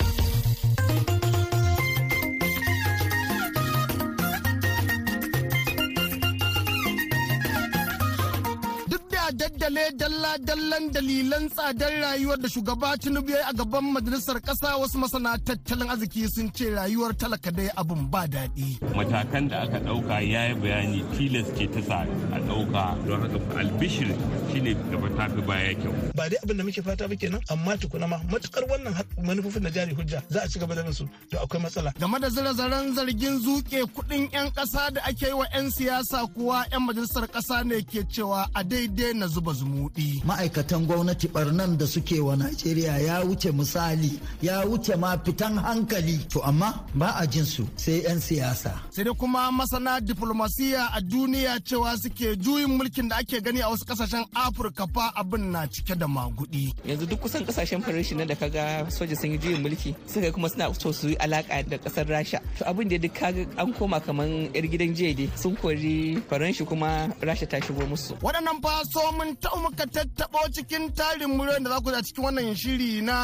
Daddale 9.40 9.84
dalla-dallan 10.00 10.84
dalilan 10.94 11.44
tsadar 11.54 11.92
rayuwar 12.04 12.38
da 12.42 12.48
shugaba 12.48 12.96
tinubu 13.02 13.30
ya 13.30 13.38
yi 13.38 13.44
a 13.50 13.52
gaban 13.58 13.84
majalisar 13.94 14.38
kasa 14.46 14.76
wasu 14.80 14.98
masana 14.98 15.38
tattalin 15.46 15.90
arziki 15.90 16.28
sun 16.34 16.48
ce 16.56 16.70
rayuwar 16.76 17.12
talaka 17.20 17.50
dai 17.50 17.68
abun 17.76 18.02
ba 18.12 18.22
daɗi. 18.34 18.68
matakan 18.96 19.48
da 19.50 19.56
aka 19.64 19.78
ɗauka 19.86 20.16
ya 20.32 20.48
yi 20.48 20.54
bayani 20.62 21.00
tilas 21.16 21.46
ce 21.58 21.66
ta 21.74 21.80
sa 21.88 21.98
a 22.34 22.38
ɗauka 22.48 22.82
don 23.06 23.20
haka 23.22 23.38
albishir 23.60 24.08
shine 24.52 24.70
gaba 24.90 25.08
ta 25.16 25.24
fi 25.34 25.40
baya 25.48 25.74
kyau. 25.80 25.92
ba 26.14 26.28
dai 26.30 26.38
abin 26.42 26.56
da 26.58 26.64
muke 26.64 26.82
fata 26.82 27.08
ba 27.08 27.14
kenan 27.16 27.40
amma 27.50 27.76
tukuna 27.76 28.06
ma 28.08 28.18
matuƙar 28.30 28.64
wannan 28.70 28.94
manufofin 29.26 29.62
na 29.62 29.70
jari 29.70 29.94
hujja 29.94 30.22
za 30.30 30.40
a 30.42 30.48
ci 30.48 30.58
gaba 30.58 30.74
da 30.74 30.92
su 30.92 31.08
to 31.30 31.38
akwai 31.38 31.60
matsala. 31.62 31.90
game 31.98 32.18
da 32.20 32.28
zire-zaren 32.30 32.94
zargin 32.94 33.38
zuke 33.42 33.82
kuɗin 33.94 34.30
'yan 34.32 34.48
ƙasa 34.54 34.90
da 34.94 35.00
ake 35.10 35.26
yi 35.26 35.32
wa 35.34 35.46
'yan 35.54 35.70
siyasa 35.70 36.26
kuwa 36.34 36.64
'yan 36.70 36.82
majalisar 36.86 37.26
ƙasa 37.26 37.64
ne 37.66 37.82
ke 37.82 38.06
cewa 38.08 38.46
a 38.54 38.62
daidai 38.64 39.12
na 39.14 39.23
zuba 39.26 39.52
zumuɗi. 39.52 40.22
Ma'aikatan 40.24 40.86
gwamnati 40.86 41.28
barnan 41.28 41.76
da 41.78 41.86
suke 41.86 42.20
wa 42.20 42.34
Najeriya 42.36 42.98
ya 42.98 43.20
wuce 43.24 43.52
misali 43.52 44.18
ya 44.42 44.64
wuce 44.66 44.96
ma 44.96 45.16
fitan 45.24 45.56
hankali 45.58 46.18
to 46.28 46.40
amma 46.42 46.84
ba 46.94 47.14
a 47.18 47.26
jin 47.26 47.44
su 47.44 47.66
sai 47.76 48.02
'yan 48.04 48.20
siyasa. 48.20 48.72
Sai 48.90 49.04
dai 49.04 49.14
kuma 49.14 49.50
masana 49.52 50.00
diplomasiya 50.00 50.90
a 50.94 51.00
duniya 51.00 51.60
cewa 51.64 51.96
suke 51.96 52.36
juyin 52.36 52.68
mulkin 52.78 53.08
da 53.08 53.16
ake 53.16 53.40
gani 53.42 53.60
a 53.62 53.68
wasu 53.68 53.84
ƙasashen 53.84 54.24
Afirka 54.34 54.86
fa 54.92 55.12
abin 55.16 55.50
na 55.52 55.66
cike 55.66 55.94
da 55.98 56.06
magudi. 56.06 56.72
Yanzu 56.86 57.06
duk 57.08 57.20
kusan 57.20 57.44
ƙasashen 57.44 57.82
faranshi 57.82 58.16
na 58.16 58.24
da 58.24 58.34
kaga 58.34 58.86
soja 58.90 59.16
sun 59.16 59.30
yi 59.30 59.38
juyin 59.38 59.62
mulki 59.62 59.94
suka 60.06 60.32
kuma 60.32 60.48
suna 60.48 60.74
so 60.74 60.92
su 60.92 61.08
yi 61.08 61.16
alaka 61.16 61.62
da 61.62 61.78
ƙasar 61.78 62.06
Rasha. 62.08 62.40
To 62.58 62.64
abin 62.64 62.88
da 62.88 62.98
duk 62.98 63.14
kaga 63.14 63.46
an 63.58 63.72
koma 63.72 64.00
kaman 64.00 64.52
yar 64.54 64.62
gidan 64.64 64.94
jiya 64.94 65.28
sun 65.38 65.56
kori 65.56 66.16
faranshi 66.28 66.66
kuma 66.66 67.08
Rasha 67.20 67.46
ta 67.48 67.58
shigo 67.60 67.86
musu. 67.88 68.14
Waɗannan 68.20 68.62
fa 68.62 68.82
so 68.90 69.00
mun 69.16 69.30
ta 69.42 69.50
muka 69.62 69.84
tattaɓo 69.94 70.40
cikin 70.54 70.84
tarin 70.96 71.30
muryoyin 71.36 71.64
da 71.64 71.70
za 71.70 71.80
ku 71.84 71.90
cikin 72.06 72.24
wannan 72.24 72.54
shiri 72.60 72.90
na 73.08 73.16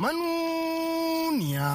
manuniya. 0.00 1.70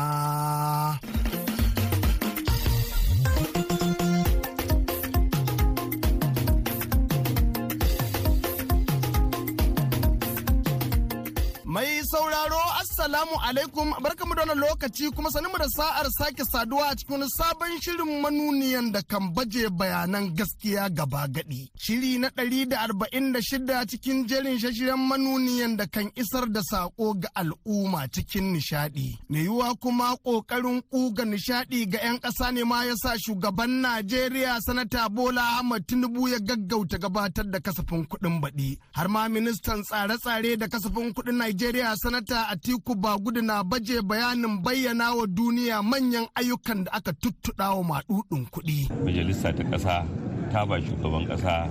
Mai 11.74 11.92
sauraro 12.12 12.65
Assalamu 13.06 13.38
alaikum 13.50 13.94
barkamu 14.04 14.36
da 14.36 14.42
wannan 14.42 14.58
lokaci 14.60 15.12
kuma 15.16 15.30
mu 15.30 15.58
da 15.60 15.68
sa'ar 15.70 16.08
sake 16.18 16.44
saduwa 16.52 16.90
a 16.90 16.96
cikin 16.96 17.22
sabon 17.38 17.78
shirin 17.80 18.20
manuniyan 18.22 18.92
da 18.94 19.02
kan 19.04 19.30
baje 19.36 19.70
bayanan 19.70 20.34
gaskiya 20.36 20.90
gaba 20.90 21.28
gadi. 21.28 21.70
Shiri 21.78 22.18
na 22.18 22.30
ɗari 22.30 22.66
da 22.68 22.78
arba'in 22.82 23.32
da 23.34 23.40
shida 23.42 23.86
cikin 23.86 24.26
jerin 24.28 24.58
shashiren 24.58 24.98
manuniyan 25.10 25.78
da 25.78 25.86
kan 25.86 26.10
isar 26.16 26.50
da 26.50 26.62
sako 26.72 27.14
ga 27.22 27.30
al'umma 27.36 28.08
cikin 28.10 28.54
nishadi. 28.54 29.20
Mai 29.30 29.42
yiwuwa 29.46 29.76
kuma 29.80 30.18
ƙoƙarin 30.26 30.82
ƙuga 30.92 31.26
nishadi 31.30 31.86
ga 31.86 32.00
'yan 32.02 32.18
ƙasa 32.20 32.52
ne 32.54 32.64
ma 32.64 32.84
ya 32.90 32.96
sa 32.98 33.14
shugaban 33.22 33.82
Najeriya 33.86 34.58
sanata 34.66 35.10
Bola 35.14 35.42
Ahmad 35.60 35.86
Tinubu 35.86 36.28
ya 36.28 36.40
gaggauta 36.40 36.98
gabatar 36.98 37.46
da 37.52 37.60
kasafin 37.60 38.08
kuɗin 38.10 38.42
baɗi. 38.42 38.80
Har 38.98 39.08
ma 39.10 39.28
ministan 39.30 39.84
tsare-tsare 39.84 40.58
da 40.58 40.66
kasafin 40.68 41.14
kuɗin 41.14 41.38
Najeriya 41.38 41.94
sanata 42.02 42.48
Atiku 42.50 42.95
Bagudu 42.96 43.42
na 43.42 43.64
baje 43.64 44.02
bayanin 44.02 44.62
bayyana 44.64 45.14
wa 45.16 45.26
duniya 45.28 45.84
manyan 45.84 46.28
ayyukan 46.36 46.84
da 46.86 46.92
aka 46.94 47.12
tuttuɗa 47.14 47.76
wa 47.78 47.84
maɗuɗin 47.84 48.46
kuɗi. 48.52 48.88
Majalisa 49.06 49.54
ta 49.54 49.64
ƙasa 49.64 50.06
ta 50.52 50.66
ba 50.66 50.80
shugaban 50.82 51.28
ƙasa 51.28 51.68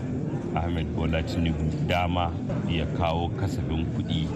Ahmed 0.55 0.87
Bola 0.95 1.23
Tinubu 1.23 1.67
dama 1.89 2.31
ya 2.69 2.87
kawo 2.97 3.29
kasafin 3.41 3.83
kuɗi 3.97 4.29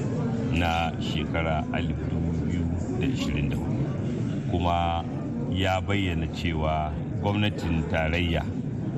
na 0.59 0.91
shekara 1.01 1.63
2024 1.71 3.55
kuma 4.51 5.05
ya 5.53 5.81
bayyana 5.81 6.27
cewa 6.35 6.91
gwamnatin 7.23 7.83
tarayya 7.91 8.43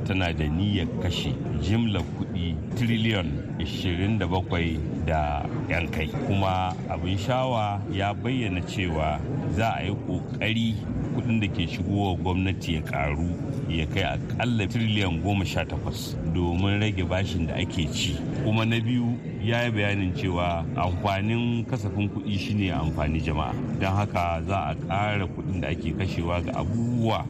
tana 0.06 0.32
da 0.32 0.44
niyyar 0.48 0.86
kashe 1.02 1.32
jimlar 1.62 2.02
kuɗi 2.18 2.54
triliyon 2.76 3.26
27 3.58 4.78
da 5.06 5.44
'yan 5.68 5.86
kai. 5.90 6.08
Kuma 6.26 6.74
abin 6.88 7.18
shawa 7.18 7.80
ya 7.92 8.14
bayyana 8.14 8.60
cewa 8.66 9.20
za 9.56 9.74
a 9.76 9.82
yi 9.84 9.94
ƙoƙari 10.06 10.74
kuɗin 11.14 11.40
da 11.40 11.46
ke 11.48 11.66
shigowa 11.66 12.16
gwamnati 12.16 12.74
ya 12.74 12.80
ƙaru 12.82 13.28
ya 13.68 13.86
kai 13.86 14.02
akalla 14.02 14.66
triliyan 14.66 15.20
18 15.22 16.32
domin 16.34 16.80
rage 16.80 17.02
bashin 17.04 17.46
da 17.46 17.54
ake 17.54 17.86
ci. 17.92 18.16
Kuma 18.44 18.64
na 18.64 18.80
biyu 18.80 19.18
ya 19.42 19.64
yi 19.66 19.70
bayanin 19.70 20.12
cewa 20.14 20.64
amfanin 20.76 21.64
kasafin 21.66 22.08
kuɗi 22.08 22.38
shine 22.38 22.70
amfani 22.72 23.20
jama'a. 23.20 23.52
Don 23.80 23.92
haka 23.96 24.42
za 24.46 24.56
a 24.70 24.74
ƙara 24.74 25.26
kuɗin 25.26 25.60
da 25.60 25.68
ake 25.68 25.92
kashewa 25.98 26.40
ga 26.44 26.52
abubuwa 26.60 27.24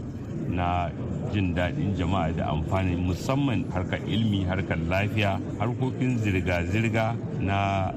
na 0.51 0.91
jin 1.33 1.55
daɗin 1.55 1.95
jama'a 1.97 2.33
da 2.37 2.51
amfani 2.51 2.97
musamman 2.97 3.65
harkar 3.73 4.01
ilmi 4.07 4.45
harkar 4.45 4.79
lafiya 4.89 5.39
harkokin 5.59 6.19
zirga-zirga 6.19 7.17
na 7.41 7.91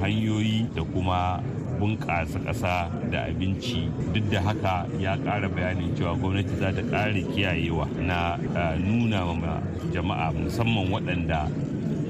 hanyoyi 0.00 0.68
da 0.74 0.82
kuma 0.84 1.40
bunƙasa 1.80 2.38
ƙasa 2.46 2.88
da 3.10 3.26
abinci. 3.26 3.90
Duk 4.14 4.30
da 4.30 4.40
haka 4.40 4.86
ya 4.98 5.16
ƙara 5.16 5.48
bayanin 5.50 5.90
cewa 5.98 6.14
gwamnati 6.16 6.54
za 6.58 6.70
ta 6.72 6.82
ƙara 6.82 7.18
kiyayewa 7.34 7.88
na 7.98 8.36
nuna 8.78 9.26
ma 9.34 9.58
jama'a 9.92 10.30
musamman 10.32 10.86
waɗanda 10.90 11.50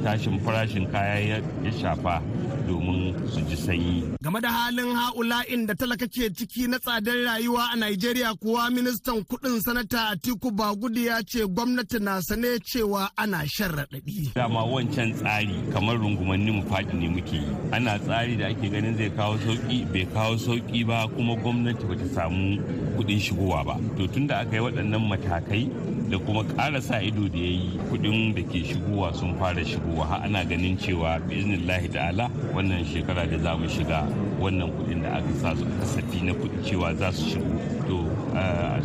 tashin 0.05 0.39
farashin 0.45 0.85
kaya 0.93 1.41
ya 1.65 1.71
shafa. 1.73 2.21
Domin 2.67 3.15
su 3.33 3.41
ji 3.49 3.57
sanyi. 3.57 4.03
Game 4.23 4.41
da 4.41 4.51
halin 4.51 4.91
ha'ula'in 4.95 5.67
da 5.69 5.75
talaka 5.75 6.07
ke 6.09 6.31
ciki 6.37 6.69
na 6.69 6.79
tsadar 6.79 7.15
rayuwa 7.27 7.69
a 7.73 7.77
Najeriya 7.77 8.35
kuwa 8.41 8.71
ministan 8.71 9.25
kuɗin 9.25 9.61
sanata 9.61 10.09
Atiku 10.13 10.51
Bagudu 10.51 11.01
ya 11.05 11.23
ce 11.23 11.47
gwamnati 11.47 11.99
na 12.01 12.21
sane 12.23 12.59
cewa 12.65 13.11
ana 13.17 13.47
shan 13.47 13.71
raɗaɗi. 13.73 14.35
Dama 14.35 14.65
wancan 14.65 15.13
tsari 15.15 15.55
kamar 15.73 15.97
rungumanni 15.99 16.51
mu 16.51 16.63
faɗi 16.71 16.95
ne 16.95 17.09
muke 17.09 17.37
yi. 17.37 17.57
Ana 17.73 17.99
tsari 17.99 18.37
da 18.37 18.47
ake 18.49 18.69
ganin 18.71 18.97
zai 18.97 19.11
kawo 19.11 19.37
sauƙi 19.39 19.79
bai 19.93 20.07
kawo 20.15 20.37
sauƙi 20.37 20.87
ba 20.87 21.09
kuma 21.15 21.35
gwamnati 21.37 21.85
bata 21.89 22.07
samu 22.15 22.59
kuɗin 22.97 23.21
shigowa 23.21 23.65
ba. 23.65 23.75
To 23.97 24.07
tun 24.09 24.27
da 24.27 24.41
aka 24.41 24.57
yi 24.57 24.61
waɗannan 24.63 25.03
matakai 25.09 25.69
da 26.11 26.19
kuma 26.19 26.45
ƙara 26.45 26.81
sa 26.83 27.01
ido 27.01 27.29
da 27.29 27.39
ya 27.39 27.51
yi 27.51 27.79
kuɗin 27.91 28.35
da 28.35 28.43
ke 28.43 28.61
shigowa 28.65 29.15
sun 29.15 29.35
fara 29.39 29.65
shigowa. 29.65 30.05
Har 30.07 30.21
ana 30.25 30.45
ganin 30.45 30.77
cewa 30.77 31.19
biznillahi 31.29 31.89
ta'ala 31.93 32.29
wannan 32.53 32.85
shekara 32.85 33.25
da 33.31 33.39
za 33.39 33.57
mu 33.57 33.67
shiga 33.67 34.05
wannan 34.39 34.71
kuɗin 34.73 35.03
da 35.03 35.17
aka 35.19 35.33
sa 35.41 35.55
su 35.57 35.65
kasafi 35.65 36.23
na 36.25 36.33
kuɗi 36.33 36.61
cewa 36.65 36.95
za 36.97 37.11
su 37.13 37.25
shigo. 37.25 37.57
To 37.89 38.05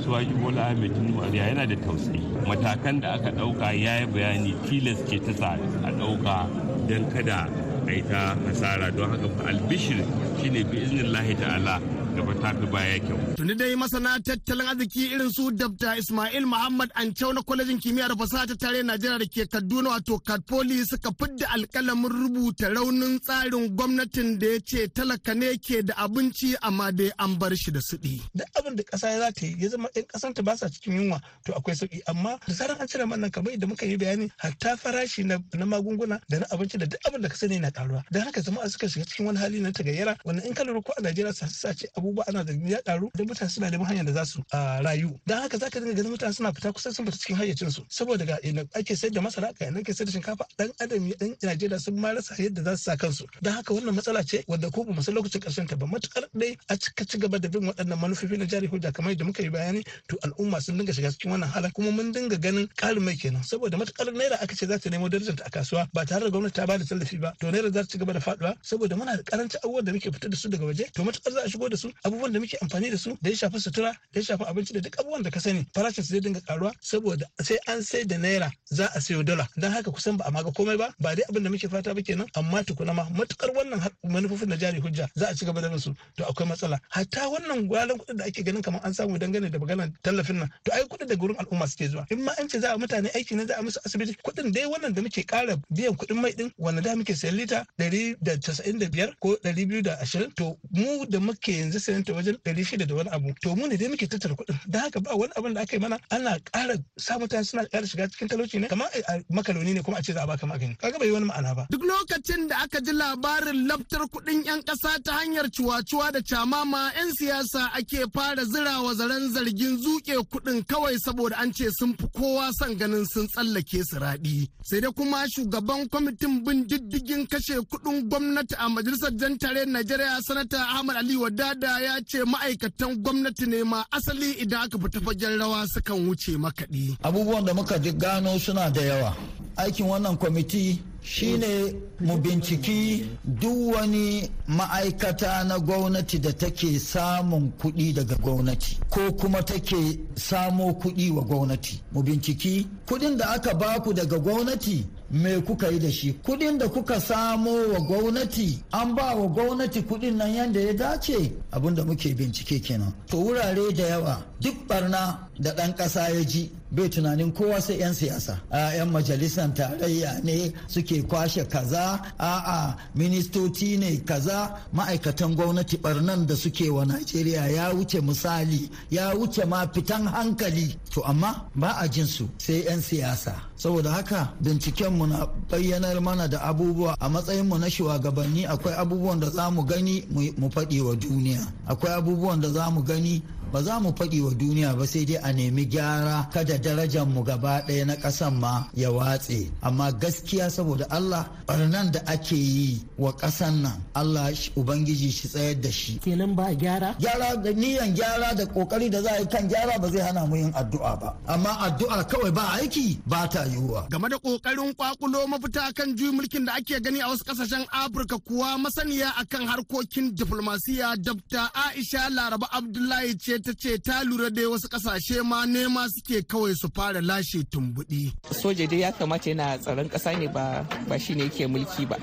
suwaji 0.03 0.33
bola 0.41 0.61
ahmed 0.71 0.93
tinubu 0.95 1.21
yana 1.35 1.67
da 1.67 1.75
tausayi. 1.75 2.23
Matakan 2.47 3.01
da 3.01 3.13
aka 3.15 3.31
ɗauka 3.31 3.73
ya 3.75 3.99
yi 3.99 4.05
bayani 4.07 4.53
tilas 4.69 5.03
ce 5.09 5.19
ta 5.19 5.33
sa 5.33 5.57
a 5.83 5.91
ɗauka 5.91 6.47
don 6.87 7.03
kada 7.11 7.49
a 7.87 7.91
yi 7.91 8.01
ta 8.01 8.35
hasara. 8.47 8.91
Don 8.95 9.09
haka 9.11 9.27
albishir 9.51 9.99
shine 10.41 10.63
bi 10.63 10.77
iznillahi 10.87 11.35
ta'ala 11.37 11.81
gaba 12.19 12.33
ta 12.41 12.49
fi 12.59 12.65
baya 12.73 12.97
kyau. 13.05 13.17
Tuni 13.37 13.53
dai 13.59 13.75
masana 13.81 14.11
tattalin 14.27 14.67
arziki 14.71 15.03
irin 15.13 15.29
su 15.35 15.51
Dr. 15.51 15.93
Ismail 16.01 16.45
Muhammad 16.45 16.89
Ancau 17.01 17.31
na 17.33 17.41
kwalejin 17.41 17.79
kimiyya 17.83 18.07
da 18.11 18.15
fasaha 18.15 18.45
ta 18.49 18.55
tare 18.61 18.83
Najeriya 18.83 19.19
da 19.19 19.25
ke 19.25 19.43
Kaduna 19.53 19.89
wato 19.95 20.19
Katpoli 20.19 20.83
suka 20.85 21.11
fidda 21.19 21.47
alkalamin 21.55 22.11
rubuta 22.11 22.67
raunin 22.75 23.19
tsarin 23.19 23.69
gwamnatin 23.77 24.37
da 24.39 24.47
ya 24.47 24.59
ce 24.69 24.87
talaka 24.91 25.33
ne 25.33 25.55
ke 25.57 25.81
da 25.87 25.93
abinci 26.03 26.55
amma 26.61 26.91
dai 26.91 27.09
an 27.17 27.37
bar 27.39 27.55
shi 27.55 27.71
da 27.71 27.79
suɗi. 27.79 28.19
Duk 28.35 28.47
abin 28.59 28.75
da 28.75 28.83
ƙasa 28.83 29.07
za 29.19 29.31
ta 29.31 29.45
yi 29.45 29.55
ya 29.59 29.69
zama 29.69 29.87
ɗan 29.95 30.03
ƙasan 30.11 30.33
ta 30.35 30.41
ba 30.43 30.57
sa 30.57 30.67
cikin 30.67 30.93
yunwa 30.99 31.21
to 31.45 31.53
akwai 31.53 31.75
sauƙi 31.75 32.01
amma 32.07 32.37
da 32.47 32.53
zaran 32.53 32.77
an 32.81 32.87
cire 32.87 33.05
man 33.07 33.29
kamar 33.31 33.51
yadda 33.51 33.67
muka 33.67 33.85
yi 33.85 33.97
bayani 33.97 34.31
hatta 34.37 34.75
farashi 34.77 35.23
na 35.23 35.37
magunguna 35.65 36.19
da 36.29 36.39
na 36.39 36.45
abinci 36.51 36.77
da 36.77 36.85
duk 36.85 36.99
abin 37.07 37.21
da 37.21 37.29
ka 37.29 37.35
sani 37.35 37.59
na 37.59 37.71
karuwa 37.71 38.03
don 38.11 38.23
haka 38.23 38.41
jama'a 38.41 38.69
suka 38.69 38.87
shiga 38.89 39.05
cikin 39.05 39.25
wani 39.25 39.39
hali 39.39 39.59
na 39.61 39.71
tagayyara 39.71 40.17
wannan 40.25 40.45
in 40.45 40.53
ka 40.53 40.63
lura 40.63 40.81
ko 40.81 40.93
a 40.97 41.01
Najeriya 41.01 41.33
sa 41.33 41.47
sa 41.47 41.73
ce 41.73 41.87
abubuwa 42.09 42.27
ana 42.27 42.43
da 42.43 42.53
ya 42.53 42.81
karu 42.81 43.11
da 43.15 43.23
mutane 43.23 43.49
suna 43.49 43.69
neman 43.69 43.87
hanyar 43.87 44.05
da 44.05 44.11
za 44.13 44.25
su 44.25 44.43
rayu. 44.83 45.19
Don 45.27 45.41
haka 45.41 45.57
zaka 45.57 45.79
dinga 45.79 45.93
ganin 45.93 46.11
mutane 46.11 46.33
suna 46.33 46.51
fita 46.53 46.73
kusan 46.73 46.93
sun 46.93 47.05
fita 47.05 47.17
cikin 47.17 47.35
hayyacin 47.37 47.71
su 47.71 47.85
saboda 47.89 48.25
ga 48.25 48.37
ina 48.43 48.61
ake 48.75 48.95
sayar 48.95 49.13
da 49.13 49.21
masara 49.21 49.53
ga 49.53 49.67
ina 49.67 49.79
ake 49.79 49.93
sayar 49.93 50.05
da 50.07 50.11
shinkafa 50.11 50.45
dan 50.57 50.71
adam 50.79 51.09
dan 51.19 51.35
Najeriya 51.41 51.79
sun 51.79 51.95
ma 51.99 52.11
rasa 52.13 52.35
yadda 52.37 52.63
za 52.63 52.77
su 52.77 52.83
sa 52.83 52.95
kansu. 52.97 53.25
Don 53.41 53.53
haka 53.53 53.73
wannan 53.73 53.95
matsala 53.95 54.23
ce 54.25 54.43
wadda 54.47 54.71
ko 54.71 54.83
ba 54.83 54.93
mu 54.93 55.01
san 55.01 55.15
lokacin 55.15 55.41
ƙarshen 55.41 55.67
ta 55.67 55.75
ba. 55.75 55.85
Matukar 55.85 56.23
dai 56.33 56.57
a 56.69 56.75
cika 56.77 57.05
ci 57.07 57.17
gaba 57.17 57.39
da 57.39 57.47
bin 57.47 57.61
waɗannan 57.69 57.99
manufofi 57.99 58.37
na 58.37 58.45
jari 58.45 58.67
hujja 58.67 58.91
kamar 58.93 59.11
yadda 59.11 59.25
muka 59.25 59.43
yi 59.43 59.49
bayani 59.49 59.83
to 60.07 60.17
al'umma 60.23 60.61
sun 60.61 60.77
dinga 60.77 60.93
shiga 60.93 61.11
cikin 61.11 61.31
wannan 61.31 61.49
halin 61.49 61.71
kuma 61.71 61.91
mun 61.91 62.11
dinga 62.13 62.37
ganin 62.39 62.67
ƙarin 62.75 63.03
mai 63.03 63.15
kenan. 63.15 63.43
Saboda 63.43 63.77
matuƙar 63.77 64.11
naira 64.13 64.41
aka 64.41 64.55
ce 64.55 64.65
za 64.67 64.77
ta 64.79 64.89
nemo 64.89 65.09
darajar 65.09 65.35
a 65.45 65.49
kasuwa 65.49 65.87
ba 65.93 66.05
tare 66.05 66.21
da 66.25 66.29
gwamnati 66.29 66.53
ta 66.53 66.65
ba 66.65 66.77
da 66.77 66.85
tallafi 66.85 67.17
ba 67.19 67.33
to 67.39 67.47
naira 67.51 67.71
za 67.71 67.81
ta 67.83 67.87
ci 67.87 67.97
gaba 67.97 68.13
da 68.13 68.19
faɗuwa 68.19 68.55
saboda 68.61 68.95
muna 68.95 69.15
da 69.17 69.23
karanci 69.23 69.57
abubuwan 69.63 69.85
da 69.85 69.91
muke 69.93 70.11
fitar 70.11 70.29
da 70.29 70.37
su 70.37 70.49
daga 70.49 70.65
waje 70.65 70.85
to 70.93 71.03
matuƙar 71.03 71.33
za 71.33 71.41
a 71.43 71.49
shigo 71.49 71.69
da 71.69 71.77
su 71.77 71.91
abubuwan 72.03 72.31
da 72.33 72.39
muke 72.39 72.57
amfani 72.61 72.89
da 72.91 72.97
su 72.97 73.17
da 73.21 73.29
ya 73.29 73.35
shafi 73.35 73.59
sutura 73.59 73.91
da 74.13 74.19
ya 74.19 74.23
shafi 74.25 74.43
abinci 74.43 74.73
da 74.73 74.79
duk 74.81 74.99
abubuwan 74.99 75.23
da 75.23 75.29
ka 75.29 75.39
sani 75.39 75.65
farashin 75.73 76.03
su 76.03 76.11
zai 76.13 76.19
dinga 76.21 76.41
karuwa 76.41 76.73
saboda 76.81 77.25
sai 77.43 77.57
an 77.67 77.81
sai 77.83 78.03
da 78.05 78.17
naira 78.17 78.51
za 78.69 78.87
a 78.95 79.01
sayo 79.01 79.23
dala. 79.23 79.47
Dan 79.57 79.71
haka 79.71 79.91
kusan 79.91 80.17
ba 80.17 80.25
a 80.27 80.31
maga 80.31 80.51
komai 80.51 80.77
ba 80.77 80.93
ba 80.99 81.15
dai 81.15 81.23
abin 81.29 81.43
da 81.43 81.49
muke 81.49 81.67
fata 81.69 81.93
ba 81.93 82.01
kenan 82.01 82.27
amma 82.35 82.63
tukuna 82.63 82.93
ma 82.93 83.03
matuƙar 83.09 83.51
wannan 83.55 83.79
manufofin 84.03 84.49
na 84.49 84.55
jari 84.57 84.79
hujja 84.79 85.07
za 85.15 85.27
a 85.29 85.35
ci 85.35 85.45
gaba 85.45 85.61
da 85.61 85.77
su 85.77 85.93
to 86.15 86.23
akwai 86.25 86.47
matsala. 86.47 86.79
Hatta 86.89 87.29
wannan 87.29 87.67
gwalan 87.67 87.97
kuɗin 87.97 88.17
da 88.17 88.25
ake 88.25 88.43
ganin 88.43 88.61
kamar 88.61 88.81
an 88.83 88.93
samu 88.93 89.17
dangane 89.17 89.49
da 89.51 89.59
maganar 89.59 89.91
tallafin 90.03 90.39
nan 90.39 90.49
to 90.63 90.71
ai 90.73 90.83
kuɗin 90.83 91.07
da 91.07 91.15
gurin 91.15 91.35
al'umma 91.37 91.67
suke 91.67 91.87
zuwa. 91.89 92.05
In 92.11 92.23
ma 92.23 92.31
an 92.39 92.47
ce 92.49 92.59
za 92.59 92.73
a 92.73 92.77
mutane 92.77 93.09
aiki 93.15 93.35
ne 93.35 93.45
za 93.45 93.55
a 93.57 93.61
musu 93.61 93.79
asibiti 93.85 94.15
kuɗin 94.23 94.51
dai 94.53 94.65
wannan 94.65 94.93
da 94.93 95.01
muke 95.01 95.23
ƙara 95.25 95.57
biyan 95.69 95.95
kuɗin 95.95 96.21
mai 96.21 96.31
ɗin 96.31 96.51
wanda 96.57 96.81
da 96.81 96.95
muke 96.95 97.15
sayan 97.15 97.35
lita 97.35 97.65
ɗari 97.79 98.15
da 98.21 98.37
casa'in 98.37 98.79
da 98.79 98.87
biyar 98.89 99.13
ko 99.19 99.35
ɗari 99.43 99.67
biyu 99.67 99.81
da 99.81 99.95
ashirin 100.01 100.31
to 100.35 100.57
mu 100.71 101.05
da 101.05 101.19
muke 101.19 101.51
yanzu 101.51 101.79
sayan 101.89 102.03
ta 102.05 102.13
wajen 102.13 102.37
ɗari 102.45 102.63
shida 102.65 102.85
da 102.85 102.95
wani 102.95 103.09
abu 103.09 103.33
to 103.41 103.55
mu 103.55 103.67
ne 103.67 103.75
dai 103.77 103.87
muke 103.89 104.05
tattara 104.07 104.35
kuɗin 104.35 104.57
da 104.69 104.79
haka 104.79 104.99
ba 105.01 105.15
wani 105.17 105.33
abin 105.35 105.53
da 105.53 105.61
aka 105.61 105.75
yi 105.75 105.81
mana 105.81 105.97
ana 106.11 106.37
ƙara 106.39 106.75
sa 106.97 107.17
mutane 107.17 107.43
suna 107.45 107.65
ƙara 107.65 107.87
shiga 107.87 108.07
cikin 108.09 108.27
talauci 108.29 108.59
ne 108.61 108.67
kamar 108.67 108.87
a 109.07 109.13
makaloni 109.33 109.73
ne 109.73 109.81
kuma 109.81 109.97
a 109.97 110.01
ce 110.03 110.13
za 110.13 110.23
a 110.23 110.27
baka 110.27 110.45
magani 110.45 110.77
kaga 110.77 110.99
bai 110.99 111.09
wani 111.11 111.25
ma'ana 111.25 111.55
ba. 111.55 111.65
Duk 111.71 111.81
lokacin 111.81 112.47
da 112.49 112.61
aka 112.63 112.79
ji 112.81 112.91
labarin 112.93 113.65
laftar 113.67 114.05
kuɗin 114.13 114.45
'yan 114.45 114.61
ƙasa 114.61 115.01
ta 115.03 115.17
hanyar 115.17 115.49
cuwa-cuwa 115.49 116.11
da 116.13 116.21
camama 116.21 116.91
'yan 116.95 117.09
siyasa 117.17 117.73
ake 117.73 118.05
fara 118.13 118.45
zirawa 118.45 118.93
zaren 118.95 119.33
zargin 119.33 119.77
zuke 119.81 120.13
kuɗin 120.29 120.61
kawai 120.69 120.95
saboda 121.01 121.37
an 121.41 121.51
ce 121.53 121.69
sun 121.79 121.95
fi 121.97 122.05
kowa 122.13 122.51
son 122.53 122.75
ganin 122.77 123.05
sun 123.05 123.27
tsallake 123.27 123.81
su 123.83 123.97
raɗi. 123.97 124.47
Sai 124.63 124.79
dai 124.81 124.91
kuma 124.93 125.25
shugaban 125.33 125.89
kwamitin 125.89 126.43
bin 126.45 126.67
diddigin 126.69 127.25
kashe 127.27 127.57
kuɗin 127.65 128.05
gwamnati 128.09 128.55
a 128.59 128.69
majalisar 128.69 129.11
jan 129.17 129.37
tare 129.37 129.65
Najeriya 129.65 130.19
sanata 130.27 130.57
Ahmad 130.75 130.97
Ali 130.97 131.15
Wadada 131.15 131.68
ya 131.81 131.99
ce 132.05 132.23
ma'aikatan 132.25 132.95
gwamnati 133.03 133.45
ne 133.47 133.63
ma 133.63 133.85
asali 133.91 134.31
idan 134.43 134.61
aka 134.65 134.77
fita 134.79 134.99
fagen 135.05 135.37
rawa 135.39 135.65
sukan 135.67 136.07
wuce 136.07 136.37
makaɗi. 136.37 136.97
Abubuwan 137.03 137.45
da 137.45 137.53
muka 137.53 137.77
gano 137.79 138.37
suna 138.39 138.69
da 138.69 138.81
yawa. 138.81 139.15
Aikin 139.57 139.85
wannan 139.85 140.17
kwamiti 140.17 140.81
shine 141.03 141.73
mu 141.99 142.17
binciki 142.17 143.05
duk 143.23 143.73
wani 143.75 144.29
ma'aikata 144.47 145.43
na 145.43 145.59
gwamnati 145.59 146.19
da 146.19 146.31
take 146.33 146.79
samun 146.79 147.51
kuɗi 147.59 147.93
daga 147.93 148.15
gwamnati 148.15 148.77
ko 148.89 149.11
kuma 149.19 149.41
take 149.43 149.99
samo 150.15 150.73
kuɗi 150.73 151.11
wa 151.11 151.23
gwamnati 151.23 151.81
mu 151.93 152.03
binciki 152.03 152.67
kuɗin 152.87 153.17
da 153.17 153.25
aka 153.29 153.53
baku 153.53 153.93
daga 153.93 154.17
gwamnati 154.19 154.85
me 155.11 155.41
kuka 155.41 155.67
yi 155.71 155.79
da 155.79 155.89
shi? 155.91 156.13
Kuɗin 156.23 156.57
da 156.57 156.67
kuka 156.67 156.99
samo 156.99 157.51
wa 157.73 157.79
gwamnati 157.79 158.61
an 158.71 158.93
ba 158.95 159.15
wa 159.15 159.27
gwamnati 159.27 159.81
kuɗin 159.81 160.15
nan 160.17 160.33
yadda 160.33 160.59
ya 160.59 160.73
dace? 160.73 161.31
Abin 161.51 161.75
da 161.75 161.83
muke 161.83 162.13
bincike 162.15 162.59
kenan. 162.61 162.93
To 163.07 163.17
wurare 163.17 163.73
da 163.75 163.83
yawa 163.87 164.23
duk 164.39 164.67
barna 164.67 165.27
da 165.39 165.51
ɗan 165.53 165.73
ƙasa 165.75 166.09
ya 166.13 166.23
ji 166.23 166.51
bai 166.71 166.89
tunanin 166.89 167.31
kowa 167.33 167.59
sai 167.61 167.77
'yan 167.79 167.93
siyasa. 167.93 168.39
A 168.51 168.75
'yan 168.75 168.89
majalisar 168.91 169.49
tarayya 169.53 170.21
ne 170.23 170.53
suke 170.67 171.01
kwashe 171.07 171.43
kaza 171.49 171.99
a'a 172.19 172.75
ministoci 172.95 173.77
ne 173.79 173.97
kaza. 174.05 174.55
Ma'aikatan 174.73 175.35
gwamnati 175.35 175.77
barnan 175.81 176.25
da 176.27 176.35
suke 176.35 176.69
wa 176.69 176.83
najeriya 176.85 177.47
ya 177.51 177.73
wuce 177.73 178.01
misali 178.01 178.69
ya 178.91 179.13
wuce 179.15 179.45
ma 179.47 179.65
fitan 179.73 180.05
hankali. 180.07 180.75
To 180.93 181.01
amma 181.03 181.49
ba 181.55 181.77
a 181.81 181.87
jin 181.87 182.05
su 182.05 182.29
sai 182.37 182.63
'yan 182.65 182.81
siyasa. 182.81 183.48
Saboda 183.59 183.91
haka 183.91 184.31
bincikenmu 184.41 185.07
na 185.07 185.27
bayyanar 185.51 186.01
mana 186.01 186.27
da 186.27 186.39
abubuwa. 186.41 186.95
A 186.99 187.09
matsayinmu 187.09 187.57
na 187.59 187.69
shugabanni 187.69 188.45
akwai 188.45 188.73
abubuwan 188.75 189.19
da 189.19 189.29
za 189.29 189.51
mu 189.51 189.63
gani 189.63 190.03
mu 190.37 190.49
faɗi 190.49 190.81
wa 190.81 190.95
duniya. 190.95 191.43
Akwai 191.67 191.93
abubuwan 191.93 192.39
da 192.41 192.49
za 192.49 192.69
mu 192.71 192.81
gani 192.83 193.21
ba 193.51 193.61
za 193.63 193.79
mu 193.79 193.89
faɗi 193.97 194.21
wa 194.21 194.31
duniya 194.33 194.75
ba 194.77 194.85
sai 194.87 195.05
dai 195.05 195.17
a 195.23 195.31
nemi 195.33 195.65
gyara 195.65 196.29
kada 196.33 196.57
darajar 196.57 197.05
mu 197.07 197.23
gaba 197.23 197.61
ɗaya 197.67 197.85
na 197.85 197.95
ƙasan 197.95 198.33
ma 198.39 198.67
ya 198.73 198.91
watse. 198.91 199.49
Amma 199.61 199.91
gaskiya 199.91 200.49
saboda 200.49 200.85
Allah 200.91 201.25
barnan 201.47 201.91
da 201.91 201.99
ake 202.07 202.35
yi 202.35 202.81
wa 202.97 203.11
ƙasan 203.11 203.61
nan 203.61 203.81
Allah 203.95 204.29
ubangiji 204.55 205.09
shi 205.11 205.27
tsayar 205.27 205.55
da 205.61 205.69
shi. 205.71 205.99
Kenan 205.99 206.35
ba 206.35 206.53
gyara? 206.53 206.95
Gyara 206.99 207.35
da 207.43 207.49
niyan 207.51 207.95
gyara 207.95 208.35
da 208.37 208.45
ƙoƙari 208.45 208.89
da 208.91 209.01
za 209.01 209.09
a 209.15 209.19
yi 209.19 209.25
kan 209.25 209.47
gyara 209.49 209.79
ba 209.81 209.89
zai 209.89 210.01
hana 210.05 210.25
mu 210.27 210.35
yin 210.35 210.51
addu'a 210.53 210.99
ba. 210.99 211.15
Amma 211.27 211.49
addu'a 211.65 212.03
kawai 212.07 212.31
ba 212.33 212.45
aiki 212.61 212.99
ba 213.07 213.27
ta 213.27 213.43
yiwuwa. 213.49 213.89
Game 213.89 214.07
da 214.09 214.17
ƙoƙarin 214.17 214.75
kwakulo 214.75 215.25
mafita 215.27 215.73
kan 215.73 215.95
juyin 215.97 216.13
mulkin 216.19 216.45
da 216.45 216.53
ake 216.55 216.79
gani 216.83 217.01
a 217.01 217.07
wasu 217.09 217.23
ƙasashen 217.25 217.65
Afirka 217.71 218.17
kuwa 218.21 218.57
masaniya 218.61 219.09
akan 219.17 219.47
harkokin 219.47 220.13
diplomasiya 220.15 220.95
Dr. 221.01 221.49
Aisha 221.53 222.09
Laraba 222.09 222.47
Abdullahi 222.51 223.17
ce 223.17 223.38
ta 223.41 223.51
ce 223.53 223.77
ta 223.77 224.03
lura 224.03 224.29
da 224.29 224.41
wasu 224.49 224.67
ƙasashe 224.69 225.23
ma 225.23 225.45
nema 225.45 225.87
suke 225.89 226.21
kawai 226.27 226.53
su 226.55 226.67
fara 226.73 227.01
lashe 227.01 227.43
tumbuɗi. 227.49 228.11
soja 228.31 228.67
dai 228.67 228.79
ya 228.79 228.91
kamata 228.91 229.29
yana 229.29 229.57
tsaron 229.57 229.89
ƙasa 229.89 230.17
ne 230.19 230.27
ba 230.27 230.65
ba 230.87 230.97
shine 230.99 231.23
yake 231.23 231.47
mulki 231.47 231.85
ba 231.87 231.97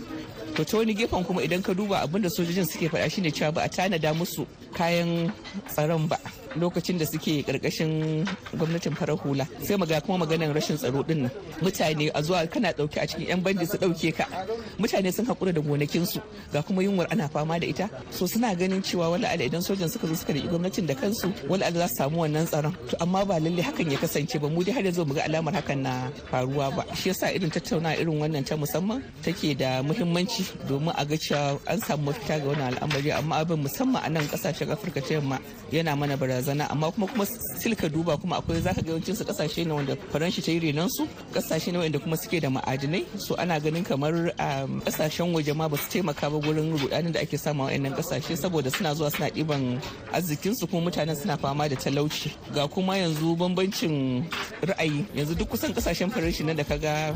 to 0.54 0.64
ta 0.64 0.76
wani 0.78 0.94
gefen 0.94 1.24
kuma 1.24 1.42
idan 1.42 1.62
ka 1.62 1.72
duba 1.74 2.00
abin 2.02 2.22
da 2.22 2.28
sojojin 2.28 2.64
suke 2.66 2.88
faɗa 2.88 3.10
shine 3.10 3.30
cewa 3.30 3.52
ba 3.54 3.62
a 3.62 3.68
tanada 3.68 4.14
musu 4.14 4.46
kayan 4.74 5.32
tsaron 5.68 6.08
ba 6.08 6.16
lokacin 6.60 6.98
da 6.98 7.04
suke 7.06 7.42
ƙarƙashin 7.44 8.24
gwamnatin 8.56 8.96
farar 8.96 9.16
hula. 9.16 9.46
Sai 9.62 9.76
maga 9.76 10.00
kuma 10.00 10.24
maganar 10.26 10.52
rashin 10.54 10.76
tsaro 10.76 11.02
ɗin 11.04 11.16
nan. 11.22 11.30
Mutane 11.62 12.10
a 12.14 12.22
zuwa 12.22 12.48
kana 12.50 12.72
ɗauke 12.72 12.96
a 13.02 13.06
cikin 13.06 13.28
yan 13.28 13.40
bandi 13.42 13.66
su 13.66 13.76
ɗauke 13.78 14.14
ka. 14.16 14.24
Mutane 14.78 15.12
sun 15.12 15.26
hakura 15.26 15.52
da 15.54 15.60
gonakinsu. 15.60 16.20
Ga 16.52 16.62
kuma 16.62 16.82
yunwar 16.82 17.06
ana 17.10 17.28
fama 17.28 17.58
da 17.60 17.66
ita. 17.66 17.88
So 18.10 18.26
suna 18.26 18.54
ganin 18.56 18.82
cewa 18.82 19.10
wala 19.10 19.28
ala 19.28 19.44
idan 19.44 19.62
sojan 19.62 19.88
suka 19.90 20.06
zo 20.08 20.14
suka 20.14 20.32
riƙi 20.32 20.48
gwamnatin 20.48 20.86
da 20.86 20.94
kansu 20.94 21.32
wala 21.48 21.66
ala 21.66 21.78
za 21.78 21.88
su 21.88 21.94
samu 22.02 22.16
wannan 22.24 22.46
tsaron. 22.46 22.74
To 22.90 22.96
amma 23.00 23.24
ba 23.24 23.38
lalle 23.38 23.62
hakan 23.62 23.90
ya 23.92 23.98
kasance 23.98 24.40
ba. 24.40 24.48
Mu 24.48 24.64
dai 24.64 24.72
har 24.74 24.82
yanzu 24.82 25.06
mu 25.06 25.14
ga 25.14 25.22
alamar 25.28 25.54
hakan 25.54 25.78
na 25.82 26.10
faruwa 26.30 26.74
ba. 26.76 26.82
Shi 26.96 27.10
yasa 27.10 27.30
irin 27.34 27.50
tattauna 27.50 27.94
irin 28.00 28.18
wannan 28.20 28.44
ta 28.46 28.56
musamman 28.56 29.02
take 29.22 29.54
da 29.56 29.82
muhimmanci 29.82 30.44
domin 30.68 30.92
a 30.96 31.04
ga 31.04 31.16
cewa 31.16 31.60
an 31.68 31.78
samu 31.80 32.10
mafita 32.12 32.40
ga 32.40 32.46
wannan 32.50 32.74
al'amari. 32.76 33.12
Amma 33.12 33.36
abin 33.44 33.62
musamman 33.62 34.02
a 34.04 34.08
nan 34.10 34.24
ƙasashen 34.28 34.72
afirka 34.72 35.00
ta 35.06 35.14
yamma 35.14 35.38
yana 35.70 35.96
mana 35.96 36.16
barazana. 36.16 36.45
Amma 36.70 36.90
kuma 36.92 37.06
kuma 37.06 37.24
silka 37.58 37.88
duba 37.88 38.16
kuma 38.16 38.36
akwai 38.38 38.60
zaka 38.60 38.82
ga 38.82 38.90
yawancin 38.92 39.16
su 39.16 39.24
ƙasashe 39.24 39.66
ne 39.66 39.72
wanda 39.72 39.96
faranshi 40.12 40.42
ta 40.44 40.50
yi 40.52 40.58
renon 40.60 40.88
su 40.88 41.06
ƙasashe 41.32 41.72
ne 41.72 41.78
wanda 41.78 41.98
kuma 41.98 42.16
suke 42.16 42.40
da 42.40 42.48
ma'adinai. 42.48 43.04
So 43.18 43.34
ana 43.36 43.60
ganin 43.60 43.84
kamar 43.84 44.12
ƙasashen 44.84 45.32
waje 45.34 45.54
ma 45.56 45.68
ba 45.68 45.76
su 45.76 45.88
taimaka 45.90 46.30
ba 46.30 46.38
gurin 46.38 46.76
rudanin 46.78 47.12
da 47.12 47.20
ake 47.20 47.36
samu 47.38 47.64
a 47.64 47.66
wayannan 47.70 47.94
ƙasashe 47.96 48.36
saboda 48.36 48.70
suna 48.70 48.94
zuwa 48.94 49.10
suna 49.10 49.28
ɗiban 49.30 49.80
arzikin 50.12 50.54
su 50.54 50.66
kuma 50.66 50.90
mutanen 50.90 51.16
suna 51.16 51.36
fama 51.36 51.68
da 51.68 51.76
talauci. 51.76 52.32
Ga 52.54 52.66
kuma 52.68 52.94
yanzu 52.96 53.36
bambancin 53.36 54.24
ra'ayi. 54.62 55.04
Yanzu 55.14 55.34
duk 55.36 55.48
kusan 55.50 55.72
ƙasashen 55.74 56.10
faranshi 56.10 56.44
nan 56.44 56.56
da 56.56 56.64
kaga 56.64 57.14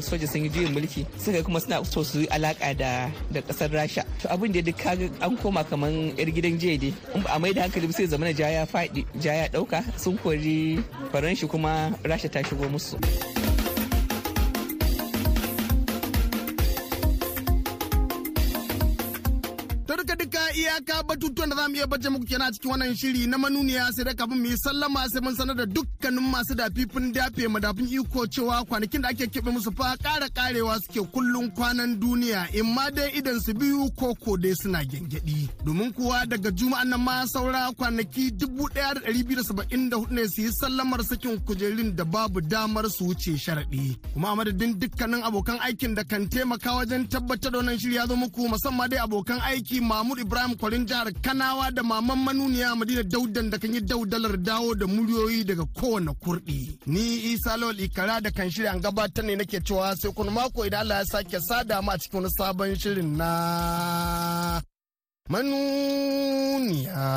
soja 0.00 0.28
sun 0.28 0.44
yi 0.44 0.50
juyin 0.50 0.72
mulki 0.74 1.06
suka 1.18 1.42
kuma 1.42 1.60
suna 1.60 1.84
so 1.84 2.02
su 2.02 2.20
yi 2.20 2.26
alaka 2.28 2.74
da 2.76 3.10
da 3.30 3.40
ƙasar 3.42 3.70
rasha. 3.70 4.04
To 4.22 4.28
abin 4.28 4.52
da 4.52 4.60
duk 4.60 4.76
kaga 4.78 5.08
an 5.20 5.36
koma 5.36 5.64
kaman 5.64 6.16
yar 6.18 6.26
gidan 6.34 6.58
jiya 6.58 6.78
dai 6.80 6.92
in 7.14 7.22
ba 7.22 7.30
a 7.34 7.38
mai 7.38 7.52
da 7.52 7.62
hankali 7.62 7.92
sai 7.92 8.06
zamana 8.06 8.32
ja 8.42 8.48
ya 8.50 8.66
faɗi 8.66 9.06
ja 9.22 9.32
ya 9.34 9.46
ɗauka 9.48 9.78
sun 9.96 10.18
kori 10.18 10.82
faranshi 11.12 11.46
kuma 11.46 11.94
rasha 12.04 12.28
ta 12.28 12.42
shigo 12.42 12.66
musu. 12.68 12.98
Da 21.54 21.62
za 21.62 21.68
mu 21.68 21.74
iya 21.76 21.86
baje 21.86 22.08
muku 22.08 22.26
kenan 22.26 22.48
a 22.48 22.52
cikin 22.52 22.70
wannan 22.70 22.96
shiri 22.96 23.26
na 23.26 23.38
manuniya 23.38 23.92
sai 23.92 24.04
dai 24.04 24.14
kafin 24.14 24.38
mu 24.40 24.46
yi 24.46 24.56
sallama 24.64 25.02
sai 25.12 25.20
mun 25.20 25.34
sanar 25.36 25.56
da 25.56 25.66
dukkanin 25.66 26.24
masu 26.32 26.54
dafifin 26.54 27.12
dafe 27.12 27.48
madafin 27.48 27.88
iko 27.92 28.26
cewa 28.26 28.64
kwanakin 28.64 29.02
da 29.02 29.08
ake 29.08 29.26
keɓe 29.26 29.50
musu 29.52 29.70
fa 29.76 29.96
ƙara 29.96 30.28
ƙarewa 30.28 30.78
suke 30.80 31.06
kullum 31.12 31.50
kwanan 31.50 32.00
duniya 32.00 32.48
in 32.54 32.66
ma 32.74 32.90
dai 32.90 33.10
idan 33.18 33.40
su 33.40 33.52
biyu 33.54 33.90
ko 33.98 34.14
ko 34.14 34.36
dai 34.36 34.54
suna 34.54 34.84
gyangyaɗi. 34.84 35.48
Domin 35.64 35.92
kuwa 35.92 36.26
daga 36.26 36.50
juma'an 36.50 36.88
nan 36.88 37.00
ma 37.00 37.24
saura 37.26 37.70
kwanaki 37.76 38.30
dubu 38.32 38.68
ɗaya 38.74 38.94
da 38.94 39.00
ɗari 39.00 39.22
biyu 39.26 39.36
da 39.36 39.42
saba'in 39.42 39.88
da 39.90 39.96
huɗu 39.96 40.10
ne 40.12 40.24
su 40.28 40.40
yi 40.42 40.50
sallamar 40.52 41.04
sakin 41.04 41.38
kujerun 41.44 41.94
da 41.96 42.04
babu 42.04 42.40
damar 42.40 42.88
su 42.90 43.04
wuce 43.06 43.36
sharaɗi. 43.36 43.96
Kuma 44.14 44.30
a 44.32 44.36
madadin 44.36 44.78
dukkanin 44.80 45.22
abokan 45.22 45.58
aikin 45.60 45.94
da 45.94 46.02
kan 46.04 46.28
taimaka 46.28 46.70
wajen 46.76 47.08
tabbatar 47.08 47.52
da 47.52 47.58
wannan 47.58 47.78
shiri 47.78 47.94
ya 47.94 48.06
zo 48.06 48.16
muku 48.16 48.48
musamman 48.48 48.88
dai 48.90 48.98
abokan 49.04 49.40
aiki 49.40 49.80
Mahmud 49.80 50.18
Ibrahim 50.18 50.56
Kwarin 50.56 50.86
jihar 50.86 51.12
Kanawa 51.42 51.70
da 51.74 51.82
Maman 51.82 52.18
Manuniya 52.24 52.74
Madina 52.76 53.02
Daudan 53.02 53.50
da 53.50 53.58
kan 53.58 53.74
yi 53.74 53.80
daudalar 53.80 54.36
dawo 54.38 54.74
da 54.78 54.86
muryoyi 54.86 55.44
daga 55.44 55.64
kowane 55.74 56.12
kurɗi. 56.22 56.78
Ni 56.86 57.32
Isa 57.34 57.56
Lawal 57.56 57.80
Ikara 57.80 58.20
da 58.22 58.30
kan 58.30 58.48
shirya 58.50 58.78
gabatar 58.80 59.24
ne 59.24 59.34
nake 59.34 59.58
cewa 59.66 59.90
sai 59.98 60.12
kun 60.14 60.30
mako 60.30 60.62
idan 60.66 60.80
Allah 60.82 60.98
ya 60.98 61.04
sake 61.04 61.38
sada 61.40 61.82
mu 61.82 61.90
a 61.90 61.98
cikin 61.98 62.20
wani 62.22 62.30
sabon 62.38 62.74
shirin 62.78 63.16
na 63.18 64.60
manuniya. 65.28 67.08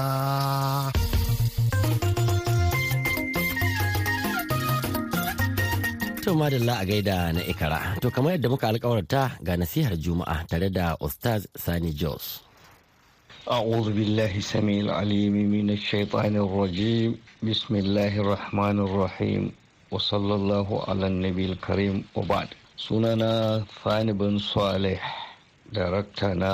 To 6.23 6.33
madalla 6.33 6.75
a 6.81 6.85
gaida 6.89 7.17
na 7.33 7.41
ikara. 7.45 7.79
To 8.01 8.09
kamar 8.09 8.31
yadda 8.33 8.49
muka 8.49 8.67
alkawarta 8.73 9.38
ga 9.45 9.53
nasihar 9.57 9.93
Juma'a 10.03 10.47
tare 10.49 10.69
da 10.73 10.97
Ustaz 10.99 11.45
Sani 11.55 11.93
Jos. 11.93 12.44
أعوذ 13.50 13.87
بالله 13.98 14.37
السميع 14.37 14.78
العليم 14.87 15.33
من 15.33 15.70
الشيطان 15.74 16.37
الرجيم 16.37 17.18
بسم 17.42 17.72
الله 17.83 18.12
الرحمن 18.22 18.76
الرحيم 18.87 19.42
وصلى 19.90 20.35
الله 20.35 20.68
على 20.88 21.06
النبي 21.06 21.44
الكريم 21.59 21.96
وبعد 22.14 22.48
sunana 22.78 23.66
Fani 23.83 24.12
bin 24.14 24.38
Saleh 24.38 25.02
darakta 25.74 26.30
na 26.38 26.52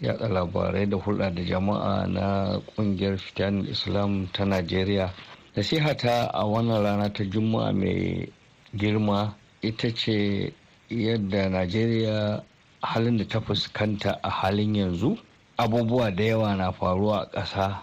yada 0.00 0.28
labarai 0.28 0.84
da 0.90 0.96
hulɗa 1.00 1.34
da 1.34 1.42
jama'a 1.42 2.06
na 2.06 2.60
ƙungiyar 2.76 3.16
fitan 3.18 3.64
islam 3.66 4.28
ta 4.32 4.44
najeriya 4.44 5.10
nasihata 5.56 6.30
a 6.34 6.44
wannan 6.46 6.82
rana 6.82 7.08
ta 7.12 7.24
juma'a 7.24 7.72
mai 7.72 8.28
girma 8.76 9.34
ita 9.62 9.90
ce 9.94 10.52
yadda 10.90 11.48
najeriya 11.50 12.44
halin 12.82 13.18
da 13.18 13.24
ta 13.24 13.40
fuskanta 13.40 14.20
a 14.22 14.30
halin 14.30 14.74
yanzu 14.74 15.18
abubuwa 15.57 16.11
da 16.11 16.23
yawa 16.23 16.55
na 16.55 16.71
faruwa 16.71 17.19
a 17.21 17.25
ƙasa 17.31 17.79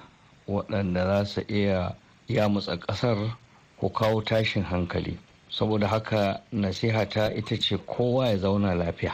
waɗanda 0.48 1.04
za 1.06 1.24
su 1.24 1.40
iya 1.48 1.94
yamutsa 2.28 2.76
ƙasar 2.76 3.36
ko 3.80 3.88
kawo 3.88 4.22
tashin 4.22 4.62
hankali. 4.64 5.18
Saboda 5.50 5.86
haka 5.88 6.40
nasihata 6.52 7.30
ita 7.34 7.56
ce 7.58 7.76
kowa 7.78 8.28
ya 8.28 8.36
zauna 8.38 8.74
lafiya. 8.74 9.12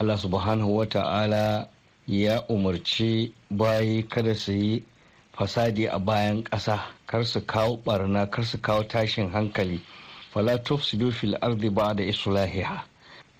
Allah 0.00 0.16
subhanahu 0.18 0.76
wa 0.76 0.84
ta'ala 0.86 1.68
ya 2.06 2.40
umarci 2.48 3.32
bayi 3.50 4.02
kada 4.08 4.34
su 4.34 4.52
yi 4.52 4.84
fasadi 5.36 5.86
a 5.88 5.98
bayan 5.98 6.42
ƙasa 6.44 6.80
kar 7.06 7.24
su 7.24 7.40
kawo 7.40 7.76
barna 7.76 8.26
kar 8.30 8.44
su 8.44 8.58
kawo 8.58 8.82
tashin 8.82 9.30
hankali. 9.30 9.80
Fala 10.32 10.58
tufsidu 10.58 11.12
fil 11.12 11.36
ardi 11.42 11.68
ba'da 11.70 12.02
islahiha. 12.02 12.82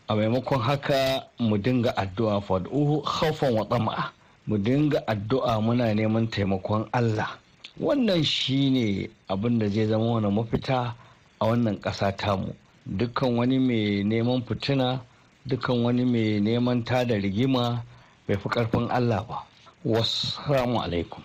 A 0.09 0.15
maimakon 0.17 0.61
haka 0.61 1.27
mu 1.39 1.57
dinga 1.57 1.93
addu'a 1.97 2.41
fad'uhu 2.43 3.03
khawfan 3.05 3.55
wa 3.55 3.65
tama'a 3.65 4.13
mu 4.47 4.57
dinga 4.59 5.03
addu'a 5.07 5.61
muna 5.61 5.95
neman 5.95 6.27
taimakon 6.31 6.89
Allah. 6.93 7.39
Wannan 7.81 8.25
shine 8.25 9.09
abin 9.29 9.59
da 9.59 9.69
zai 9.69 9.87
zama 9.87 10.05
wani 10.21 10.29
mafita 10.31 10.95
a 11.41 11.45
wannan 11.47 11.81
ƙasa 11.81 12.13
tamu. 12.17 12.53
Dukkan 12.87 13.37
wani 13.37 13.59
mai 13.59 14.03
neman 14.05 14.43
fitina 14.47 15.01
dukkan 15.47 15.83
wani 15.85 16.05
mai 16.05 16.41
neman 16.41 16.85
tada 16.85 17.15
rigima 17.17 17.83
bai 18.29 18.37
fi 18.37 18.49
ƙarfin 18.49 18.89
Allah 18.91 19.25
ba. 19.29 19.39
Wasu 19.85 20.41
alaikum. 20.53 21.23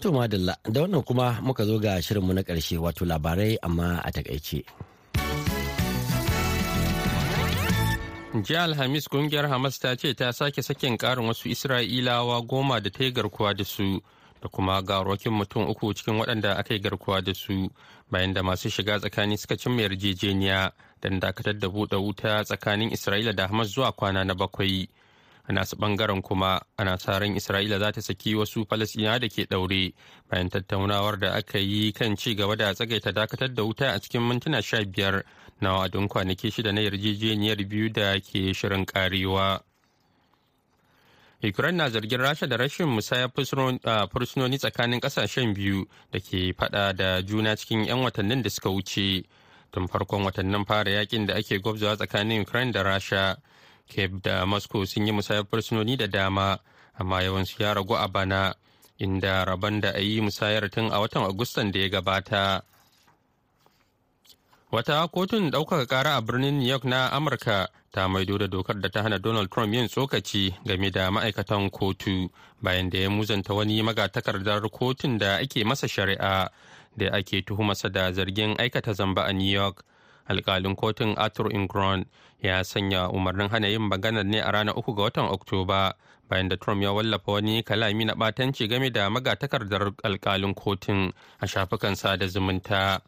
To 0.00 0.12
madalla 0.12 0.54
da 0.64 0.80
wannan 0.84 1.02
kuma 1.06 1.38
muka 1.42 1.64
zo 1.64 1.78
ga 1.78 1.96
shirinmu 2.02 2.34
na 2.34 2.42
ƙarshe 2.42 2.76
wato 2.78 3.04
labarai 3.06 3.56
amma 3.62 4.02
a 4.04 4.10
taƙaice. 4.12 4.64
Jiya 8.42 8.62
alhamis 8.64 9.08
ƙungiyar 9.08 9.48
hamas 9.48 9.78
ta 9.78 9.94
ce 9.96 10.14
ta 10.14 10.32
sake 10.32 10.62
sakin 10.62 10.96
karin 10.98 11.26
wasu 11.26 11.48
isra'ilawa 11.48 12.42
goma 12.46 12.80
da 12.80 12.90
ta 12.90 13.04
yi 13.04 13.12
garkuwa 13.12 13.54
da 13.56 13.64
su 13.64 14.00
da 14.42 14.48
kuma 14.48 14.82
garokin 14.82 15.32
mutum 15.32 15.68
uku 15.70 15.94
cikin 15.94 16.14
waɗanda 16.18 16.56
aka 16.58 16.74
yi 16.74 16.80
garkuwa 16.80 17.20
da 17.24 17.34
su 17.34 17.70
bayan 18.10 18.32
da 18.34 18.42
masu 18.42 18.68
shiga 18.70 18.98
tsakani 18.98 19.36
suka 19.38 19.56
cimma 19.56 19.82
yarjejeniya 19.82 20.72
don 21.02 21.20
dakatar 21.20 21.58
da 21.58 21.68
buɗe 21.68 21.96
wuta 21.96 22.44
tsakanin 22.44 22.90
isra'ila 22.90 23.32
da 23.34 23.46
hamas 23.46 23.68
zuwa 23.68 23.92
kwana 23.92 24.24
na 24.24 24.34
bakwai. 24.34 24.88
A 25.48 25.52
nasu 25.52 25.76
ɓangaren 25.76 26.22
kuma 26.22 26.60
ana 26.76 26.98
sa 26.98 27.18
ran 27.18 27.36
isra'ila 27.36 27.78
za 27.78 27.92
ta 27.92 28.00
saki 28.00 28.34
wasu 28.34 28.66
falasɗina 28.66 29.18
da 29.20 29.28
ke 29.28 29.46
ɗaure 29.46 29.94
bayan 30.30 30.48
tattaunawar 30.50 31.18
da 31.18 31.32
aka 31.34 31.58
yi 31.58 31.92
kan 31.92 32.16
ci 32.16 32.34
gaba 32.34 32.56
da 32.56 32.74
tsagaita 32.74 33.12
dakatar 33.12 33.54
da 33.54 33.62
wuta 33.62 33.92
a 33.94 34.00
cikin 34.00 34.22
mintuna 34.22 34.60
sha 34.62 34.84
biyar 34.84 35.22
na 35.60 35.72
wa'adin 35.72 36.08
kwanaki 36.08 36.50
shida 36.50 36.72
na 36.72 36.80
yarjejeniyar 36.80 37.64
biyu 37.64 37.88
da 37.92 38.20
ke 38.20 38.52
shirin 38.54 38.84
karewa. 38.84 39.60
Ukraine 41.44 41.76
na 41.76 41.88
zargin 41.90 42.20
rasha 42.20 42.46
da 42.46 42.56
rashin 42.56 42.86
musayar 42.88 43.28
fursunoni 44.08 44.58
tsakanin 44.58 45.00
ƙasashen 45.00 45.54
biyu 45.54 45.86
da 46.12 46.18
ke 46.20 46.52
fada 46.56 46.92
da 46.92 47.22
juna 47.22 47.56
cikin 47.56 47.84
'yan 47.84 47.98
watannin 48.00 48.42
da 48.42 48.50
suka 48.50 48.70
wuce. 48.70 49.24
Tun 49.72 49.88
farkon 49.88 50.24
watannin 50.24 50.64
fara 50.66 50.90
yaƙin 50.90 51.26
da 51.26 51.34
ake 51.34 51.58
gwabzawa 51.60 51.96
tsakanin 51.96 52.40
ukraine 52.42 52.72
da 52.72 52.82
rasha 52.82 53.36
cape 53.88 54.22
da 54.22 54.44
moscow 54.46 54.84
sun 54.84 55.06
yi 55.06 55.12
musayar 55.12 55.44
fursunoni 55.44 55.96
da 55.96 56.06
dama 56.06 56.58
amma 56.98 57.22
yawansu 57.22 57.62
ya 57.62 57.74
ragu 57.74 57.94
a 57.94 58.08
bana 58.08 58.54
inda 58.98 59.44
rabon 59.44 59.80
da 59.80 59.90
a 59.94 60.00
yi 60.00 60.20
musayar 60.20 60.70
tun 60.70 60.90
a 60.92 60.98
watan 61.00 61.22
agustan 61.28 61.70
da 61.72 61.78
ya 61.80 61.88
gabata. 61.88 62.62
Wata 64.76 65.08
kotun 65.08 65.50
ɗaukaka 65.50 65.86
ƙara 65.86 66.16
a 66.16 66.20
birnin 66.20 66.58
new 66.58 66.68
york 66.68 66.84
na 66.84 67.08
amurka 67.10 67.68
ta 67.92 68.08
maido 68.08 68.36
da 68.38 68.46
dokar 68.46 68.76
da 68.80 68.88
ta 68.88 69.02
hana 69.02 69.18
donald 69.18 69.50
trump 69.50 69.72
yin 69.74 69.88
tsokaci 69.88 70.52
game 70.66 70.90
da 70.90 71.10
ma'aikatan 71.10 71.70
kotu 71.70 72.28
bayan 72.62 72.90
da 72.90 72.98
ya 72.98 73.08
muzanta 73.10 73.54
wani 73.54 73.80
magatakardar 73.82 74.60
kotun 74.70 75.18
da 75.18 75.36
ake 75.40 75.64
masa 75.64 75.88
shari'a 75.88 76.50
da 76.96 77.06
ake 77.12 77.42
tuhumarsa 77.42 77.88
da 77.88 78.12
zargin 78.12 78.52
aikata 78.60 78.92
zamba 78.92 79.24
a 79.24 79.32
new 79.32 79.48
york. 79.50 79.82
Alkalin 80.28 80.76
kotun 80.76 81.14
arthur 81.16 81.48
ingron 81.56 82.04
ya 82.42 82.60
sanya 82.64 83.08
umarnin 83.08 83.48
hana 83.48 83.68
yin 83.68 83.80
maganar 83.88 84.26
ne 84.26 84.40
a 84.40 84.52
ranar 84.52 84.76
uku 84.76 84.92
ga 84.94 85.02
watan 85.08 85.24
oktoba 85.32 85.94
bayan 86.28 86.48
da 86.48 86.56
trump 86.56 86.82
ya 86.82 86.92
wallafa 86.92 87.32
wani 87.32 87.62
kalami 87.62 88.04
na 88.04 88.14
batanci 88.14 88.68
game 88.68 88.90
da 88.92 89.08
magatakardar 89.08 89.92
alkalin 90.04 90.52
kotun 90.54 91.12
a 91.40 91.46
shafukan 91.46 91.96
sada 91.96 92.26
zumunta. 92.28 93.00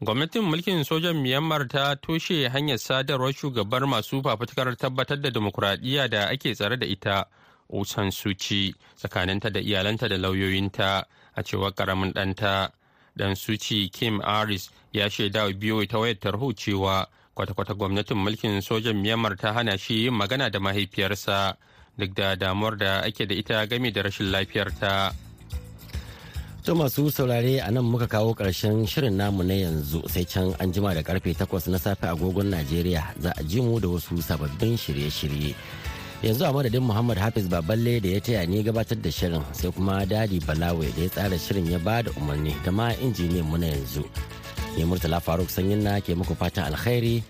Gwamnatin 0.00 0.42
mulkin 0.42 0.84
sojan 0.84 1.16
myanmar 1.16 1.68
ta 1.68 1.94
toshe 1.96 2.48
hanyar 2.48 2.78
sadarwar 2.78 3.32
shugabar 3.32 3.86
masu 3.86 4.22
fafutukar 4.22 4.76
tabbatar 4.76 5.20
da 5.20 5.30
demokuraɗiyya 5.30 6.08
da 6.10 6.24
ake 6.28 6.54
tsare 6.54 6.76
da 6.78 6.86
ita 6.86 7.26
Usan 7.72 8.10
Suci 8.10 8.74
tsakaninta 8.96 9.50
da 9.50 9.60
iyalanta 9.60 10.08
da 10.08 10.16
lauyoyinta 10.18 11.04
a 11.36 11.42
cewar 11.42 11.72
ƙaramin 11.72 12.12
ɗanta. 12.12 12.70
Dan 13.16 13.34
Suci 13.36 13.90
Kim 13.92 14.20
Aris 14.22 14.70
ya 14.92 15.08
shaida 15.10 15.44
wa 15.44 15.52
biyo 15.52 15.86
ta 15.86 15.98
wayar 15.98 16.18
tarho 16.18 16.52
cewa 16.52 17.06
kwata-kwata 17.36 17.74
gwamnatin 17.74 18.16
mulkin 18.16 18.60
sojan 18.62 18.96
Myanmar 19.02 19.36
ta 19.36 19.52
hana 19.52 19.76
shi 19.78 20.04
yin 20.04 20.14
magana 20.14 20.50
da 20.50 20.58
mahaifiyarsa 20.58 21.56
duk 21.98 22.14
da 22.14 22.34
damuwar 22.36 22.76
da 22.78 23.00
ake 23.02 23.26
da 23.26 23.34
ita 23.34 23.66
game 23.66 23.90
da 23.92 24.02
rashin 24.02 24.30
lafiyarta. 24.32 25.12
To 26.64 26.74
masu 26.76 27.08
saurare 27.10 27.56
a 27.66 27.70
nan 27.72 27.84
muka 27.84 28.06
kawo 28.06 28.34
ƙarshen 28.36 28.84
shirin 28.86 29.16
namu 29.16 29.42
na 29.42 29.54
yanzu 29.54 30.04
sai 30.10 30.24
can 30.24 30.52
an 30.60 30.70
jima 30.72 30.92
da 30.94 31.00
ƙarfe 31.02 31.32
8 31.34 31.68
na 31.72 31.78
safe 31.78 32.00
agogon 32.04 32.50
Najeriya 32.52 33.02
za 33.18 33.32
a 33.36 33.42
ji 33.42 33.60
mu 33.62 33.80
da 33.80 33.88
wasu 33.88 34.20
sababbin 34.20 34.76
shirye-shirye. 34.76 35.54
Yanzu 36.22 36.44
a 36.44 36.52
madadin 36.52 36.82
Muhammad 36.82 37.16
Hafiz 37.16 37.48
Baballe 37.48 38.02
da 38.02 38.08
ya 38.08 38.20
taya 38.20 38.46
ni 38.46 38.62
gabatar 38.62 39.00
da 39.00 39.08
shirin 39.08 39.42
sai 39.56 39.70
kuma 39.72 40.04
Dadi 40.04 40.38
Balawe 40.44 40.84
da 40.94 41.00
ya 41.02 41.08
tsara 41.08 41.38
shirin 41.40 41.64
ya 41.70 41.78
ba 41.78 42.02
da 42.02 42.10
umarni 42.12 42.52
da 42.62 42.70
ma 42.70 42.92
injiniyan 42.92 43.44
mu 43.48 43.56
na 43.56 43.66
yanzu. 43.66 44.04
Ne 44.76 44.84
Murtala 44.84 45.16
Faruk 45.22 45.48
Sanyin 45.48 45.80
na 45.82 45.98
ke 46.00 46.12
muku 46.12 46.36
fatan 46.36 46.68
alkhairi 46.74 47.22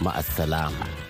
ma'assalama. 0.00 1.05